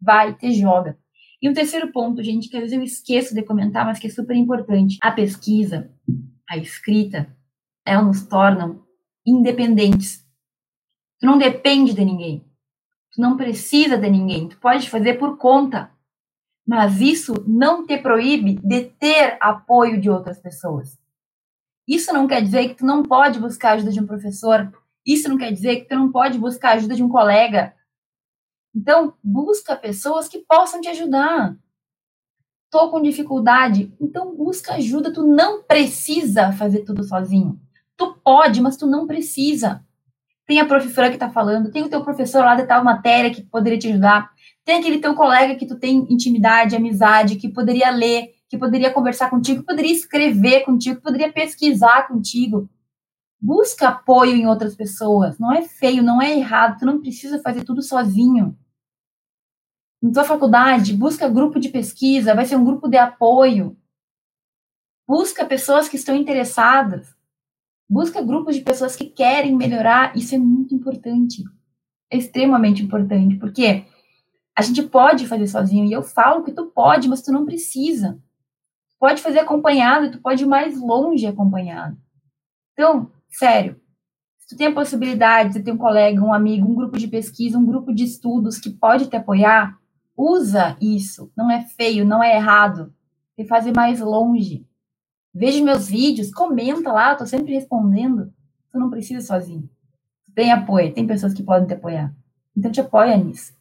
vai, 0.00 0.34
te 0.34 0.52
joga. 0.52 0.98
E 1.40 1.48
um 1.48 1.52
terceiro 1.52 1.92
ponto, 1.92 2.22
gente, 2.22 2.48
que 2.48 2.56
às 2.56 2.62
vezes 2.62 2.76
eu 2.76 2.82
esqueço 2.82 3.34
de 3.34 3.42
comentar, 3.42 3.84
mas 3.84 3.98
que 3.98 4.06
é 4.06 4.10
super 4.10 4.34
importante. 4.34 4.98
A 5.02 5.10
pesquisa, 5.12 5.90
a 6.48 6.56
escrita, 6.56 7.34
elas 7.84 8.06
nos 8.06 8.26
tornam 8.26 8.84
independentes. 9.24 10.24
Tu 11.20 11.26
não 11.26 11.38
depende 11.38 11.92
de 11.92 12.04
ninguém. 12.04 12.44
Tu 13.12 13.20
não 13.20 13.36
precisa 13.36 13.96
de 13.96 14.08
ninguém. 14.08 14.48
Tu 14.48 14.58
pode 14.58 14.88
fazer 14.88 15.14
por 15.14 15.36
conta. 15.36 15.90
Mas 16.66 17.00
isso 17.00 17.34
não 17.46 17.86
te 17.86 17.96
proíbe 17.98 18.54
de 18.54 18.84
ter 18.84 19.36
apoio 19.40 20.00
de 20.00 20.10
outras 20.10 20.40
pessoas. 20.40 20.98
Isso 21.86 22.12
não 22.12 22.26
quer 22.26 22.42
dizer 22.42 22.68
que 22.68 22.74
tu 22.74 22.84
não 22.84 23.02
pode 23.02 23.38
buscar 23.38 23.70
a 23.70 23.72
ajuda 23.74 23.92
de 23.92 24.00
um 24.00 24.06
professor 24.06 24.72
isso 25.06 25.28
não 25.28 25.38
quer 25.38 25.52
dizer 25.52 25.76
que 25.76 25.88
tu 25.88 25.94
não 25.94 26.10
pode 26.10 26.38
buscar 26.38 26.70
a 26.70 26.74
ajuda 26.74 26.94
de 26.94 27.02
um 27.02 27.08
colega. 27.08 27.74
Então, 28.74 29.14
busca 29.22 29.76
pessoas 29.76 30.28
que 30.28 30.40
possam 30.40 30.80
te 30.80 30.88
ajudar. 30.88 31.56
Tô 32.70 32.90
com 32.90 33.00
dificuldade, 33.00 33.94
então 34.00 34.36
busca 34.36 34.74
ajuda. 34.74 35.12
Tu 35.12 35.22
não 35.24 35.62
precisa 35.62 36.52
fazer 36.52 36.80
tudo 36.80 37.04
sozinho. 37.04 37.58
Tu 37.96 38.14
pode, 38.24 38.60
mas 38.60 38.76
tu 38.76 38.86
não 38.86 39.06
precisa. 39.06 39.82
Tem 40.46 40.60
a 40.60 40.66
professora 40.66 41.10
que 41.10 41.16
tá 41.16 41.30
falando, 41.30 41.70
tem 41.70 41.82
o 41.82 41.88
teu 41.88 42.04
professor 42.04 42.40
lá 42.44 42.54
de 42.54 42.66
tal 42.66 42.84
matéria 42.84 43.30
que 43.30 43.42
poderia 43.42 43.78
te 43.78 43.88
ajudar. 43.88 44.30
Tem 44.64 44.78
aquele 44.78 44.98
teu 44.98 45.14
colega 45.14 45.54
que 45.54 45.66
tu 45.66 45.76
tem 45.76 46.06
intimidade, 46.10 46.76
amizade, 46.76 47.36
que 47.36 47.48
poderia 47.48 47.90
ler, 47.90 48.34
que 48.48 48.58
poderia 48.58 48.92
conversar 48.92 49.30
contigo, 49.30 49.60
que 49.60 49.66
poderia 49.66 49.92
escrever 49.92 50.64
contigo, 50.64 50.96
que 50.96 51.02
poderia 51.02 51.32
pesquisar 51.32 52.06
contigo. 52.06 52.68
Busca 53.40 53.88
apoio 53.88 54.34
em 54.34 54.46
outras 54.46 54.74
pessoas. 54.74 55.38
Não 55.38 55.52
é 55.52 55.62
feio, 55.62 56.02
não 56.02 56.20
é 56.20 56.36
errado. 56.36 56.78
Tu 56.78 56.86
não 56.86 57.00
precisa 57.00 57.40
fazer 57.40 57.64
tudo 57.64 57.82
sozinho. 57.82 58.56
Na 60.02 60.12
tua 60.12 60.24
faculdade, 60.24 60.92
busca 60.92 61.28
grupo 61.28 61.58
de 61.58 61.68
pesquisa, 61.68 62.34
vai 62.34 62.44
ser 62.44 62.56
um 62.56 62.64
grupo 62.64 62.88
de 62.88 62.96
apoio. 62.96 63.76
Busca 65.06 65.44
pessoas 65.44 65.88
que 65.88 65.96
estão 65.96 66.14
interessadas. 66.16 67.14
Busca 67.88 68.22
grupos 68.22 68.56
de 68.56 68.62
pessoas 68.62 68.96
que 68.96 69.06
querem 69.06 69.54
melhorar. 69.54 70.16
Isso 70.16 70.34
é 70.34 70.38
muito 70.38 70.74
importante. 70.74 71.44
É 72.10 72.16
extremamente 72.16 72.82
importante, 72.82 73.36
porque 73.36 73.84
a 74.56 74.62
gente 74.62 74.82
pode 74.82 75.26
fazer 75.26 75.46
sozinho. 75.46 75.84
E 75.84 75.92
eu 75.92 76.02
falo 76.02 76.42
que 76.42 76.52
tu 76.52 76.66
pode, 76.66 77.08
mas 77.08 77.22
tu 77.22 77.30
não 77.30 77.44
precisa. 77.44 78.18
pode 78.98 79.22
fazer 79.22 79.40
acompanhado, 79.40 80.10
tu 80.10 80.20
pode 80.20 80.42
ir 80.42 80.46
mais 80.46 80.80
longe 80.80 81.26
acompanhado. 81.26 81.96
Então, 82.72 83.10
Sério. 83.36 83.78
Se 84.38 84.48
tu 84.48 84.56
tem 84.56 84.68
a 84.68 84.74
possibilidade, 84.74 85.52
você 85.52 85.62
tem 85.62 85.74
um 85.74 85.78
colega, 85.78 86.22
um 86.22 86.32
amigo, 86.32 86.66
um 86.66 86.74
grupo 86.74 86.96
de 86.96 87.06
pesquisa, 87.06 87.58
um 87.58 87.66
grupo 87.66 87.92
de 87.92 88.04
estudos 88.04 88.58
que 88.58 88.70
pode 88.70 89.08
te 89.08 89.16
apoiar, 89.16 89.78
usa 90.16 90.74
isso. 90.80 91.30
Não 91.36 91.50
é 91.50 91.66
feio, 91.66 92.06
não 92.06 92.22
é 92.22 92.36
errado. 92.36 92.94
Te 93.36 93.44
fazer 93.44 93.74
mais 93.76 94.00
longe. 94.00 94.66
Veja 95.34 95.62
meus 95.62 95.86
vídeos, 95.86 96.30
comenta 96.30 96.90
lá, 96.90 97.12
eu 97.12 97.18
tô 97.18 97.26
sempre 97.26 97.52
respondendo. 97.52 98.32
Tu 98.72 98.78
não 98.78 98.88
precisa 98.88 99.20
sozinho. 99.20 99.68
Tu 100.24 100.32
tem 100.32 100.50
apoio, 100.50 100.94
tem 100.94 101.06
pessoas 101.06 101.34
que 101.34 101.42
podem 101.42 101.66
te 101.66 101.74
apoiar. 101.74 102.14
Então 102.56 102.72
te 102.72 102.80
apoia 102.80 103.18
nisso. 103.18 103.54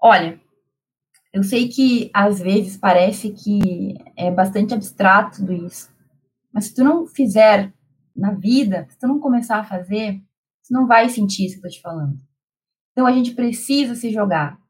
Olha, 0.00 0.40
eu 1.30 1.42
sei 1.42 1.68
que 1.68 2.10
às 2.14 2.40
vezes 2.40 2.78
parece 2.78 3.32
que 3.32 3.98
é 4.16 4.30
bastante 4.30 4.72
abstrato 4.72 5.40
tudo 5.40 5.52
isso. 5.52 5.90
Mas 6.50 6.66
se 6.66 6.74
tu 6.74 6.82
não 6.82 7.06
fizer 7.06 7.70
na 8.20 8.32
vida, 8.32 8.86
se 8.90 8.98
tu 8.98 9.08
não 9.08 9.18
começar 9.18 9.58
a 9.58 9.64
fazer, 9.64 10.20
tu 10.66 10.72
não 10.72 10.86
vai 10.86 11.08
sentir 11.08 11.46
isso 11.46 11.54
que 11.54 11.66
eu 11.66 11.70
tô 11.70 11.76
te 11.76 11.80
falando. 11.80 12.20
Então 12.92 13.06
a 13.06 13.12
gente 13.12 13.32
precisa 13.32 13.94
se 13.94 14.10
jogar. 14.10 14.60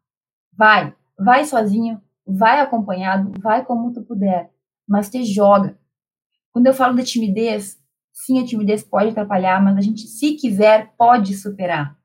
Vai, 0.53 0.95
vai 1.19 1.45
sozinho, 1.45 2.01
vai 2.25 2.61
acompanhado, 2.61 3.33
vai 3.41 3.65
como 3.65 3.93
tu 3.93 4.03
puder, 4.03 4.51
mas 4.87 5.11
te 5.11 5.25
joga. 5.25 5.77
Quando 6.53 6.67
eu 6.67 6.75
falo 6.75 6.95
de 6.97 7.05
timidez, 7.05 7.79
sim, 8.13 8.41
a 8.41 8.47
timidez 8.47 8.85
pode 8.85 9.11
atrapalhar, 9.11 9.63
mas 9.63 9.77
a 9.77 9.81
gente, 9.81 10.07
se 10.07 10.35
quiser, 10.35 10.95
pode 10.97 11.37
superar. 11.37 11.99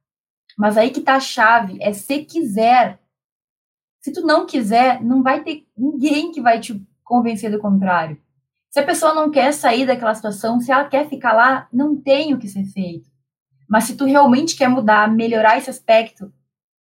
Mas 0.58 0.77
aí 0.77 0.89
que 0.89 1.01
tá 1.01 1.15
a 1.15 1.19
chave, 1.19 1.77
é 1.81 1.93
se 1.93 2.23
quiser. 2.25 2.99
Se 3.99 4.12
tu 4.12 4.21
não 4.21 4.45
quiser, 4.45 5.03
não 5.03 5.21
vai 5.21 5.43
ter 5.43 5.67
ninguém 5.77 6.31
que 6.31 6.41
vai 6.41 6.60
te 6.60 6.84
convencer 7.03 7.51
do 7.51 7.60
contrário. 7.60 8.19
Se 8.75 8.81
a 8.81 8.85
pessoa 8.85 9.13
não 9.13 9.31
quer 9.31 9.53
sair 9.53 9.88
daquela 9.88 10.13
situação, 10.13 10.59
se 10.59 10.69
ela 10.69 10.83
quer 10.83 11.07
ficar 11.07 11.31
lá, 11.31 11.65
não 11.71 11.95
tem 11.95 12.33
o 12.33 12.38
que 12.38 12.49
ser 12.49 12.65
feito. 12.65 13.09
Mas 13.69 13.85
se 13.85 13.95
tu 13.95 14.03
realmente 14.03 14.53
quer 14.53 14.67
mudar, 14.67 15.09
melhorar 15.09 15.57
esse 15.57 15.69
aspecto, 15.69 16.29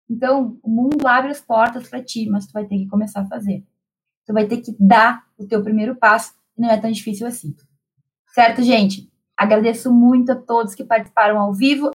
então 0.09 0.57
o 0.63 0.69
mundo 0.69 1.05
abre 1.05 1.31
as 1.31 1.41
portas 1.41 1.89
para 1.89 2.01
ti, 2.01 2.29
mas 2.29 2.47
tu 2.47 2.53
vai 2.53 2.63
ter 2.63 2.77
que 2.77 2.87
começar 2.87 3.19
a 3.19 3.27
fazer. 3.27 3.65
Tu 4.25 4.31
vai 4.31 4.47
ter 4.47 4.61
que 4.61 4.73
dar 4.79 5.25
o 5.37 5.45
teu 5.45 5.61
primeiro 5.61 5.93
passo, 5.93 6.33
e 6.57 6.61
não 6.61 6.71
é 6.71 6.79
tão 6.79 6.89
difícil 6.89 7.27
assim. 7.27 7.53
Certo, 8.27 8.63
gente? 8.63 9.11
Agradeço 9.35 9.93
muito 9.93 10.31
a 10.31 10.35
todos 10.35 10.73
que 10.73 10.85
participaram 10.85 11.41
ao 11.41 11.53
vivo. 11.53 11.91